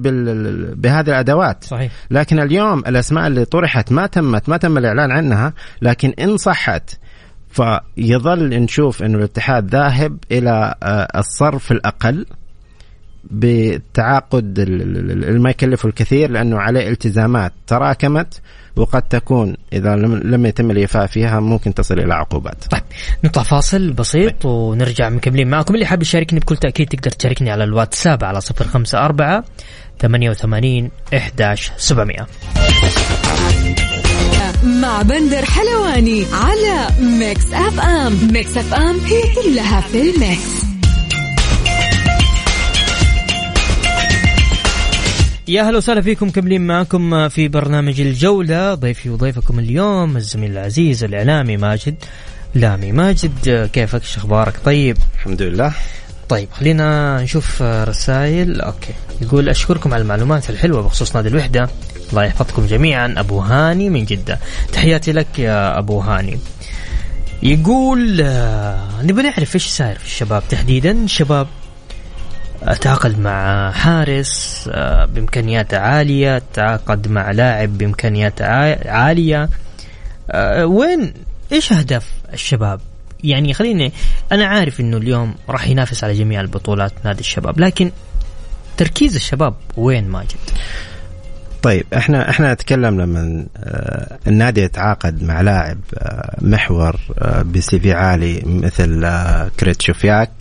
بهذه 0.76 1.10
الأدوات 1.10 1.64
صحيح. 1.64 1.92
لكن 2.12 2.40
اليوم 2.40 2.80
الأسماء 2.80 3.28
اللي 3.28 3.46
طرحت 3.46 3.92
ما 3.92 4.08
تمت 4.08 4.50
ما 4.50 4.58
تم 4.58 4.78
الإعلان 4.78 5.12
عنها 5.12 5.54
لكن 5.82 6.14
إن 6.20 6.38
صحت 6.38 7.00
فيظل 7.50 8.50
نشوف 8.50 9.04
إنه 9.04 9.18
الاتحاد 9.18 9.70
ذاهب 9.70 10.18
إلى 10.32 10.76
آه، 10.84 11.08
الصرف 11.20 11.72
الأقل 11.72 12.26
بتعاقد 13.32 14.60
اللي 14.60 15.40
ما 15.40 15.50
يكلفه 15.50 15.90
الكثير 15.90 16.32
لأنه 16.32 16.60
عليه 16.60 16.90
التزامات 16.90 17.54
تراكمت 17.68 18.42
وقد 18.76 19.02
تكون 19.02 19.56
إذا 19.74 19.96
لم 19.96 20.46
يتم 20.46 20.72
الإيفاء 20.72 21.06
فيها 21.08 21.40
ممكن 21.40 21.74
تصل 21.74 22.00
إلى 22.00 22.14
عقوبات. 22.14 22.64
طيب 22.72 22.82
نطلع 23.24 23.44
فاصل 23.44 23.92
بسيط 23.92 24.42
طيب. 24.44 24.52
ونرجع 24.52 25.10
مكملين 25.10 25.50
معكم 25.50 25.74
اللي 25.74 25.86
حاب 25.86 26.02
يشاركني 26.02 26.40
بكل 26.40 26.58
تأكيد 26.58 26.88
تقدر 26.88 27.12
تشاركني 27.12 27.52
على 27.52 27.64
الواتساب 27.64 28.24
على 28.24 28.40
054 28.60 29.44
88 30.02 30.92
11 31.14 31.74
700. 31.78 32.28
مع 34.64 35.02
بندر 35.02 35.46
حلواني 35.46 36.26
على 36.34 36.88
Mix 37.02 37.54
FM، 37.54 38.34
Mix 38.34 38.58
FM 38.58 39.00
هي 39.00 39.22
كلها 39.36 39.82
في 39.82 40.02
ال 40.02 40.16
mix. 40.16 40.71
يا 45.52 45.62
أهلا 45.62 45.78
وسهلا 45.78 46.02
فيكم 46.02 46.30
كملين 46.30 46.68
معكم 46.68 47.30
في 47.30 47.48
برنامج 47.48 48.02
الجولة. 48.02 48.74
ضيفي 48.74 49.10
وضيفكم 49.10 49.60
اليوم 49.60 50.18
الزميل 50.18 50.52
العزيز 50.52 51.04
الإعلامي 51.04 51.58
ماجد. 51.58 51.96
لامي 52.56 52.92
ماجد 52.92 53.70
كيفك؟ 53.74 54.02
أخبارك؟ 54.18 54.54
طيب. 54.66 54.98
الحمد 55.16 55.42
لله. 55.42 55.74
طيب 56.30 56.48
خلينا 56.52 57.22
نشوف 57.22 57.62
رسائل. 57.62 58.62
okay. 58.62 58.94
يقول 59.22 59.50
أشكركم 59.50 59.94
على 59.94 60.02
المعلومات 60.02 60.50
الحلوة 60.50 60.82
بخصوص 60.82 61.16
نادي 61.16 61.30
الوحدة. 61.30 61.70
الله 62.10 62.24
يحفظكم 62.24 62.66
جميعا. 62.66 63.16
أبو 63.18 63.40
هاني 63.40 63.90
من 63.90 64.06
جدة. 64.06 64.40
تحياتي 64.74 65.12
لك 65.12 65.40
يا 65.40 65.80
أبو 65.80 66.00
هاني. 66.00 66.40
يقول 67.44 68.22
آه، 68.22 69.02
نبغى 69.04 69.24
نعرف 69.24 69.56
إيش 69.56 69.68
صاير 69.68 69.96
في 69.98 70.06
الشباب؟ 70.06 70.44
تحديدا 70.50 71.08
شباب 71.08 71.48
تعاقد 72.62 73.20
مع 73.20 73.72
حارس 73.72 74.70
آه، 74.74 75.06
بإمكانيات 75.06 75.74
عالية 75.74 76.42
تعاقد 76.54 77.08
مع 77.08 77.32
لاعب 77.32 77.78
بإمكانيات 77.78 78.42
عالية. 78.86 79.50
آه، 80.32 80.66
وين 80.66 81.14
إيش 81.52 81.74
أهداف 81.74 82.12
الشباب؟ 82.34 82.80
يعني 83.24 83.54
خليني 83.54 83.92
أنا 84.32 84.46
عارف 84.46 84.80
إنه 84.80 84.98
اليوم 84.98 85.36
راح 85.50 85.68
ينافس 85.68 86.04
على 86.04 86.14
جميع 86.14 86.42
البطولات 86.42 86.94
نادي 87.06 87.20
الشباب 87.20 87.60
لكن 87.60 87.92
تركيز 88.78 89.16
الشباب 89.16 89.54
وين 89.78 90.08
ماجد؟ 90.08 90.36
طيب 91.62 91.86
إحنا 91.94 92.30
إحنا 92.30 92.54
نتكلم 92.54 93.02
لما 93.02 93.46
آه، 93.58 94.18
النادي 94.28 94.62
يتعاقد 94.62 95.24
مع 95.24 95.42
لاعب 95.42 95.80
محور 96.42 97.00
ب 97.46 97.80
CV 97.80 97.94
عالي 97.94 98.42
مثل 98.46 99.08
كريتشوفياك. 99.60 100.32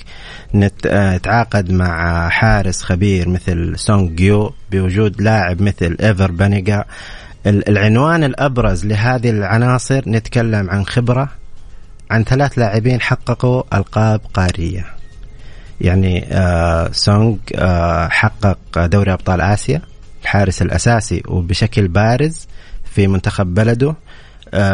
نتعاقد 0.54 1.72
مع 1.72 2.28
حارس 2.28 2.82
خبير 2.82 3.28
مثل 3.28 3.78
سونغ 3.78 4.08
جيو 4.08 4.52
بوجود 4.70 5.22
لاعب 5.22 5.62
مثل 5.62 5.96
إيفر 6.02 6.30
بانيجا. 6.30 6.84
العنوان 7.46 8.24
الأبرز 8.24 8.86
لهذه 8.86 9.30
العناصر 9.30 10.02
نتكلم 10.06 10.70
عن 10.70 10.86
خبرة 10.86 11.28
عن 12.10 12.24
ثلاث 12.24 12.58
لاعبين 12.58 13.00
حققوا 13.00 13.62
ألقاب 13.78 14.20
قارية. 14.34 14.86
يعني 15.80 16.24
آه 16.32 16.90
سونغ 16.92 17.36
آه 17.54 18.08
حقق 18.08 18.86
دوري 18.86 19.12
أبطال 19.12 19.40
آسيا 19.40 19.82
الحارس 20.22 20.62
الأساسي 20.62 21.22
وبشكل 21.28 21.88
بارز 21.88 22.46
في 22.84 23.06
منتخب 23.06 23.54
بلده. 23.54 23.88
آه 23.88 24.09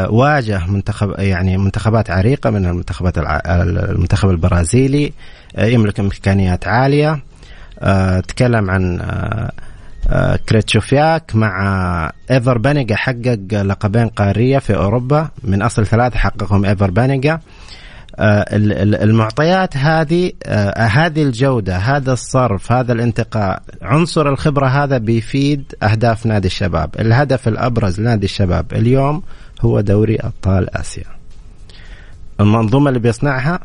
واجه 0.08 0.66
منتخب 0.66 1.14
يعني 1.18 1.56
منتخبات 1.58 2.10
عريقة 2.10 2.50
من 2.50 2.66
المنتخبات 2.66 3.18
المنتخب 3.18 4.30
البرازيلي 4.30 5.12
يملك 5.58 6.00
إمكانيات 6.00 6.68
عالية. 6.68 7.22
آه، 7.78 8.20
تكلم 8.20 8.70
عن 8.70 9.00
آه، 9.00 9.52
آه، 10.08 10.36
كريتشوفياك 10.48 11.34
مع 11.34 12.12
إيفر 12.30 12.58
بانيجا 12.58 12.96
حقق 12.96 13.38
لقبين 13.52 14.08
قارية 14.08 14.58
في 14.58 14.76
أوروبا. 14.76 15.28
من 15.44 15.62
أصل 15.62 15.86
ثلاثة 15.86 16.18
حققهم 16.18 16.64
إيفر 16.64 16.90
بانيجا. 16.90 17.40
المعطيات 18.40 19.76
هذه 19.76 20.32
هذه 20.76 21.22
الجودة 21.22 21.76
هذا 21.76 22.12
الصرف 22.12 22.72
هذا 22.72 22.92
الانتقاء 22.92 23.62
عنصر 23.82 24.28
الخبرة 24.28 24.66
هذا 24.66 24.98
بيفيد 24.98 25.74
أهداف 25.82 26.26
نادي 26.26 26.46
الشباب. 26.46 26.90
الهدف 27.00 27.48
الأبرز 27.48 28.00
لنادي 28.00 28.24
الشباب 28.24 28.72
اليوم 28.72 29.22
هو 29.60 29.80
دوري 29.80 30.16
أبطال 30.16 30.76
آسيا. 30.76 31.04
المنظومة 32.40 32.88
اللي 32.88 33.00
بيصنعها 33.00 33.60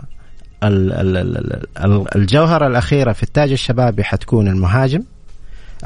الجوهرة 2.16 2.68
الأخيرة 2.68 3.12
في 3.12 3.24
التاج 3.24 3.52
الشبابي 3.52 4.04
حتكون 4.04 4.48
المهاجم. 4.48 5.04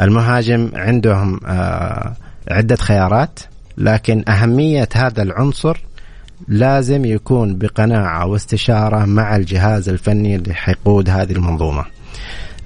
المهاجم 0.01 0.71
عندهم 0.73 1.39
آه، 1.45 2.13
عدة 2.51 2.75
خيارات 2.75 3.39
لكن 3.77 4.23
أهمية 4.29 4.89
هذا 4.95 5.23
العنصر 5.23 5.77
لازم 6.47 7.05
يكون 7.05 7.57
بقناعة 7.57 8.25
واستشارة 8.25 9.05
مع 9.05 9.35
الجهاز 9.35 9.89
الفني 9.89 10.35
اللي 10.35 10.53
حيقود 10.53 11.09
هذه 11.09 11.31
المنظومة. 11.31 11.85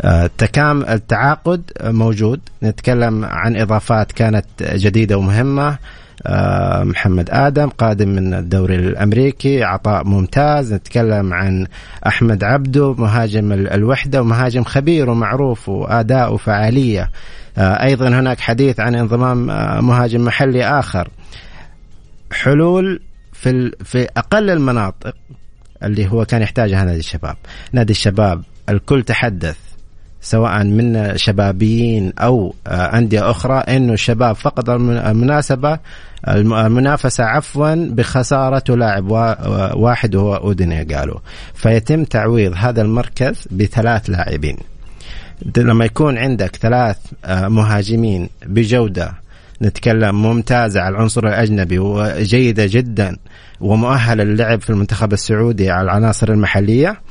آه، 0.01 0.29
تكام 0.37 0.81
التعاقد 0.81 1.71
موجود. 1.83 2.39
نتكلم 2.63 3.25
عن 3.25 3.57
إضافات 3.57 4.11
كانت 4.11 4.45
جديدة 4.61 5.17
ومهمة. 5.17 5.77
آه، 6.25 6.83
محمد 6.83 7.29
آدم 7.29 7.69
قادم 7.69 8.09
من 8.09 8.33
الدوري 8.33 8.75
الأمريكي 8.75 9.63
عطاء 9.63 10.03
ممتاز. 10.03 10.73
نتكلم 10.73 11.33
عن 11.33 11.67
أحمد 12.07 12.43
عبدو 12.43 12.93
مهاجم 12.93 13.51
الوحدة 13.51 14.21
ومهاجم 14.21 14.63
خبير 14.63 15.09
ومعروف 15.09 15.69
وأداء 15.69 16.33
وفعالية. 16.33 17.09
آه، 17.57 17.83
أيضا 17.83 18.07
هناك 18.07 18.39
حديث 18.39 18.79
عن 18.79 18.95
انضمام 18.95 19.45
مهاجم 19.85 20.25
محلي 20.25 20.65
آخر. 20.65 21.09
حلول 22.31 22.99
في 23.33 23.71
في 23.83 24.07
أقل 24.17 24.49
المناطق 24.49 25.15
اللي 25.83 26.11
هو 26.11 26.25
كان 26.25 26.41
يحتاجها 26.41 26.83
نادي 26.83 26.99
الشباب. 26.99 27.35
نادي 27.73 27.91
الشباب 27.91 28.43
الكل 28.69 29.03
تحدث. 29.03 29.68
سواء 30.21 30.63
من 30.63 31.17
شبابيين 31.17 32.13
أو 32.19 32.55
أندية 32.67 33.31
أخرى 33.31 33.57
إنه 33.57 33.93
الشباب 33.93 34.35
فقط 34.35 34.69
المناسبة 34.69 35.79
المنافسة 36.27 37.23
عفوا 37.23 37.75
بخسارة 37.75 38.75
لاعب 38.75 39.11
واحد 39.75 40.15
وهو 40.15 40.35
أوديني 40.35 40.83
قالوا. 40.83 41.19
فيتم 41.53 42.03
تعويض 42.03 42.53
هذا 42.55 42.81
المركز 42.81 43.47
بثلاث 43.51 44.09
لاعبين. 44.09 44.57
لما 45.57 45.85
يكون 45.85 46.17
عندك 46.17 46.55
ثلاث 46.55 46.97
آه، 47.25 47.47
مهاجمين 47.47 48.29
بجودة 48.45 49.13
نتكلم 49.61 50.21
ممتازة 50.21 50.81
على 50.81 50.95
العنصر 50.95 51.27
الأجنبي 51.27 51.79
وجيدة 51.79 52.65
جدا 52.65 53.17
ومؤهلة 53.61 54.23
للعب 54.23 54.61
في 54.61 54.69
المنتخب 54.69 55.13
السعودي 55.13 55.69
على 55.69 55.81
العناصر 55.81 56.29
المحلية. 56.29 57.01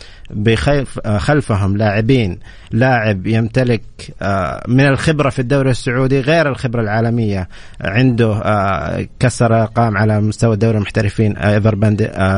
خلفهم 1.19 1.77
لاعبين 1.77 2.39
لاعب 2.71 3.27
يمتلك 3.27 3.83
آه، 4.23 4.63
من 4.69 4.87
الخبرة 4.87 5.31
في 5.31 5.39
الدوري 5.39 5.71
السعودي 5.71 6.21
غير 6.21 6.49
الخبرة 6.49 6.83
العالمية 6.83 7.49
عنده 7.81 8.33
آه، 8.33 9.07
كسر 9.21 9.63
أرقام 9.63 9.97
على 9.97 10.21
مستوى 10.21 10.55
الدوري 10.55 10.77
المحترفين 10.77 11.37
آه، 11.37 11.55
إيفر 11.55 11.75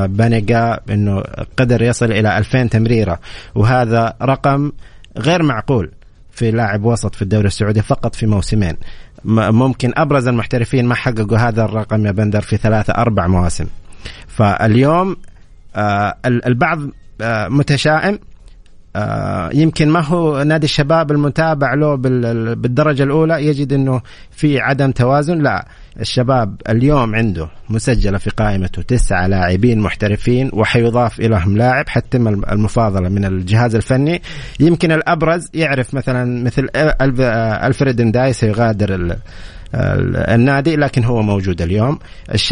بانيجا 0.07 0.81
أنه 0.91 1.23
قدر 1.57 1.83
يصل 1.83 2.13
إلى 2.13 2.39
2000 2.39 2.69
تمريرة. 2.69 3.21
وهذا 3.55 4.15
رقم 4.23 4.73
غير 5.19 5.43
معقول 5.43 5.91
في 6.33 6.51
لاعب 6.51 6.85
وسط 6.85 7.15
في 7.15 7.23
الدوري 7.23 7.47
السعودي 7.47 7.83
فقط 7.83 8.15
في 8.15 8.27
موسمين. 8.27 8.77
ممكن 9.25 9.93
أبرز 9.97 10.29
المحترفين 10.29 10.87
ما 10.87 10.95
حققوا 10.95 11.39
هذا 11.39 11.64
الرقم 11.64 12.07
يا 12.07 12.11
بندر 12.11 12.41
في 12.41 12.57
ثلاثة 12.57 12.93
أربع 12.93 13.27
مواسم. 13.27 13.66
فاليوم 14.27 15.16
آه 15.77 16.16
البعض 16.27 16.79
آه 17.21 17.49
متشائم 17.49 18.18
آه 18.97 19.51
يمكن 19.55 19.89
ما 19.89 20.01
هو 20.01 20.43
نادي 20.43 20.64
الشباب 20.64 21.11
المتابع 21.11 21.75
له 21.75 21.95
بالدرجة 22.55 23.03
الأولى 23.03 23.47
يجد 23.47 23.73
إنه 23.73 24.01
في 24.31 24.61
عدم 24.61 24.91
توازن. 24.91 25.39
لا 25.39 25.66
الشباب 26.01 26.57
اليوم 26.68 27.14
عنده 27.14 27.49
مسجلة 27.70 28.18
في 28.18 28.30
قائمته 28.30 28.82
تسعة 28.82 29.26
لاعبين 29.26 29.78
محترفين 29.78 30.51
وحيضاف 30.53 31.20
إليهم 31.20 31.57
لاعب 31.57 31.88
حتتم 31.88 32.28
المفاضلة 32.28 33.09
من 33.09 33.24
الجهاز 33.24 33.74
الفني 33.74 34.22
يمكن 34.61 34.93
الأبرز 34.93 35.49
يعرف 35.55 35.95
مثلا 35.95 36.45
مثل 36.45 36.68
ألفريد 37.64 38.03
نداي 38.03 38.32
سيغادر 38.32 39.16
النادي 39.74 40.76
لكن 40.76 41.05
هو 41.05 41.22
موجود 41.22 41.62
اليوم 41.62 41.99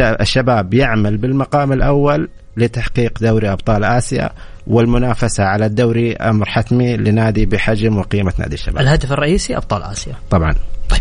الشباب 0.00 0.74
يعمل 0.74 1.16
بالمقام 1.16 1.72
الأول 1.72 2.28
لتحقيق 2.56 3.18
دوري 3.20 3.52
أبطال 3.52 3.84
آسيا 3.84 4.30
والمنافسة 4.66 5.44
على 5.44 5.66
الدوري 5.66 6.16
أمر 6.16 6.46
حتمي 6.46 6.96
لنادي 6.96 7.46
بحجم 7.46 7.96
وقيمة 7.98 8.32
نادي 8.38 8.54
الشباب. 8.54 8.80
الهدف 8.80 9.12
الرئيسي 9.12 9.56
أبطال 9.56 9.82
آسيا. 9.82 10.14
طبعا. 10.30 10.54
طيب 10.88 11.00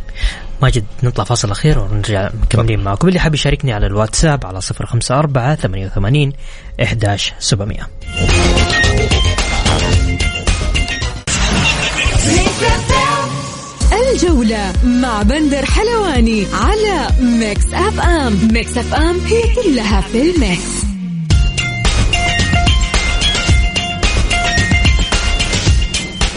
ماجد 0.61 0.85
نطلع 1.03 1.23
فاصل 1.23 1.51
أخير 1.51 1.79
ونرجع 1.79 2.29
مكملين 2.43 2.83
معكم. 2.83 3.07
اللي 3.07 3.19
حاب 3.19 3.33
يشاركني 3.33 3.73
على 3.73 3.87
الواتساب 3.87 4.45
على 4.45 4.59
054 4.81 5.55
88 5.55 6.33
11700 6.81 7.87
الجولة 14.11 14.73
مع 14.83 15.21
بندر 15.21 15.65
حلواني 15.65 16.47
على 16.53 17.07
Mix 17.19 17.73
FM. 17.73 18.47
Mix 18.53 18.77
FM 18.77 19.19
هي 19.19 19.41
كلها 19.55 20.01
في 20.01 20.21
ال 20.21 20.34
mix. 20.34 20.86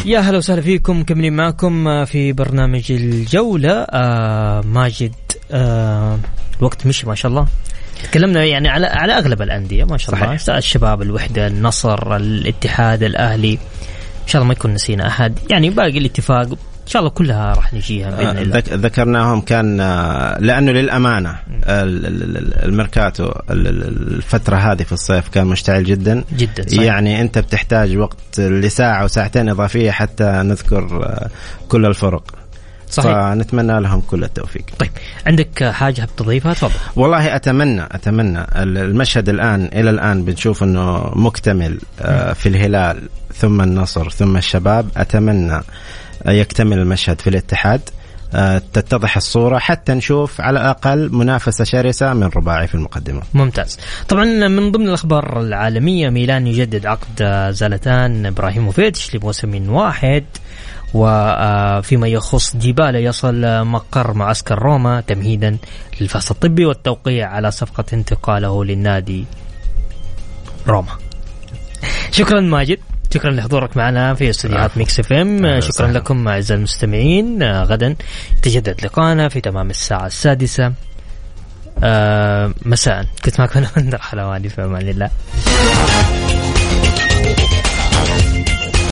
يا 0.04 0.18
هلا 0.18 0.38
وسهلا 0.38 0.60
فيكم 0.60 1.00
مكملين 1.00 1.32
معكم 1.32 2.04
في 2.04 2.32
برنامج 2.32 2.92
الجولة 2.92 3.72
آه 3.72 4.60
ماجد 4.60 5.14
آه 5.50 6.18
الوقت 6.58 6.86
مشي 6.86 7.06
ما 7.06 7.14
شاء 7.14 7.30
الله. 7.30 7.46
تكلمنا 8.02 8.44
يعني 8.44 8.68
على 8.68 8.86
على 8.86 9.12
أغلب 9.12 9.42
الأندية 9.42 9.84
ما 9.84 9.96
شاء 9.96 10.14
الله. 10.14 10.36
صحيح. 10.36 10.56
الشباب 10.56 11.02
الوحدة 11.02 11.46
النصر 11.46 12.16
الاتحاد 12.16 13.02
الأهلي. 13.02 13.52
إن 14.22 14.28
شاء 14.28 14.42
الله 14.42 14.48
ما 14.48 14.52
يكون 14.58 14.74
نسينا 14.74 15.06
أحد. 15.06 15.38
يعني 15.50 15.70
باقي 15.70 15.98
الاتفاق 15.98 16.48
شاء 16.90 17.00
الله 17.00 17.10
كلها 17.10 17.54
راح 17.54 17.74
نجيها 17.74 18.10
بإذن 18.10 18.36
آه، 18.36 18.42
الله. 18.42 18.62
ذكرناهم 18.68 19.40
كان 19.40 19.80
آه، 19.80 20.38
لأنه 20.40 20.72
للأمانة 20.72 21.36
الميركاتو 21.66 23.32
الفترة 23.50 24.56
هذه 24.56 24.82
في 24.82 24.92
الصيف 24.92 25.28
كان 25.28 25.46
مشتعل 25.46 25.84
جدا. 25.84 26.24
جدا 26.36 26.68
صحيح. 26.68 26.82
يعني 26.82 27.20
أنت 27.20 27.38
بتحتاج 27.38 27.96
وقت 27.96 28.40
لساعة 28.40 29.04
وساعتين 29.04 29.48
إضافية 29.48 29.90
حتى 29.90 30.24
نذكر 30.24 31.04
آه، 31.04 31.28
كل 31.68 31.86
الفرق. 31.86 32.22
صحيح. 32.90 33.12
فنتمنى 33.12 33.80
لهم 33.80 34.00
كل 34.00 34.24
التوفيق. 34.24 34.64
طيب 34.78 34.90
عندك 35.26 35.64
حاجة 35.64 36.08
بتضيفها؟ 36.16 36.54
تفضل. 36.54 36.72
والله 36.96 37.36
أتمنى 37.36 37.82
أتمنى. 37.82 38.46
المشهد 38.56 39.28
الآن 39.28 39.70
إلى 39.72 39.90
الآن 39.90 40.24
بنشوف 40.24 40.62
إنه 40.62 41.12
مكتمل 41.14 41.78
في 42.34 42.46
الهلال 42.48 43.02
ثم 43.34 43.60
النصر 43.60 44.10
ثم 44.10 44.36
الشباب. 44.36 44.88
أتمنى 44.96 45.60
يكتمل 46.26 46.78
المشهد 46.78 47.20
في 47.20 47.30
الاتحاد. 47.30 47.80
آه، 48.34 48.62
تتضح 48.72 49.16
الصورة 49.16 49.58
حتى 49.58 49.92
نشوف 49.92 50.40
على 50.40 50.60
الأقل 50.60 51.12
منافسة 51.12 51.64
شرسة 51.64 52.12
من 52.12 52.30
رباعي 52.36 52.66
في 52.66 52.74
المقدمة. 52.74 53.22
ممتاز. 53.34 53.78
طبعا 54.08 54.24
من 54.24 54.72
ضمن 54.72 54.88
الأخبار 54.88 55.40
العالمية 55.40 56.10
ميلان 56.10 56.46
يجدد 56.46 56.86
عقد 56.86 57.50
زلتان 57.50 58.26
إبراهيموفيتش 58.26 59.14
لموسم 59.14 59.70
واحد 59.70 60.24
وفيما 60.94 62.08
يخص 62.08 62.56
ديبالا 62.56 62.98
يصل 62.98 63.64
مقر 63.66 64.14
معسكر 64.14 64.58
روما 64.58 65.00
تمهيدا 65.00 65.56
للفحص 66.00 66.30
الطبي 66.30 66.64
والتوقيع 66.64 67.28
على 67.28 67.50
صفقة 67.50 67.84
انتقاله 67.92 68.64
للنادي 68.64 69.24
روما. 70.68 70.92
شكرا 72.10 72.40
ماجد. 72.40 72.78
شكرا 73.14 73.30
لحضورك 73.30 73.76
معنا 73.76 74.14
في 74.14 74.30
استديوهات 74.30 74.78
Mix 74.78 75.00
FM. 75.00 75.60
شكرا 75.60 75.70
صحيح. 75.70 75.90
لكم 75.90 76.28
أعزائي 76.28 76.58
المستمعين. 76.58 77.42
آه، 77.42 77.64
غدا 77.64 77.96
يتجدد 78.38 78.84
لقاءنا 78.84 79.28
في 79.28 79.40
تمام 79.40 79.70
الساعة 79.70 80.06
السادسة. 80.06 80.72
آه 81.84 82.54
مساء. 82.62 83.06
كنت 83.24 83.40
معكم 83.40 83.58
أنا 83.58 83.68
بندر 83.90 83.98
حلواني 83.98 84.48
في 84.48 84.64
أمان 84.64 84.88
الله. 84.88 85.10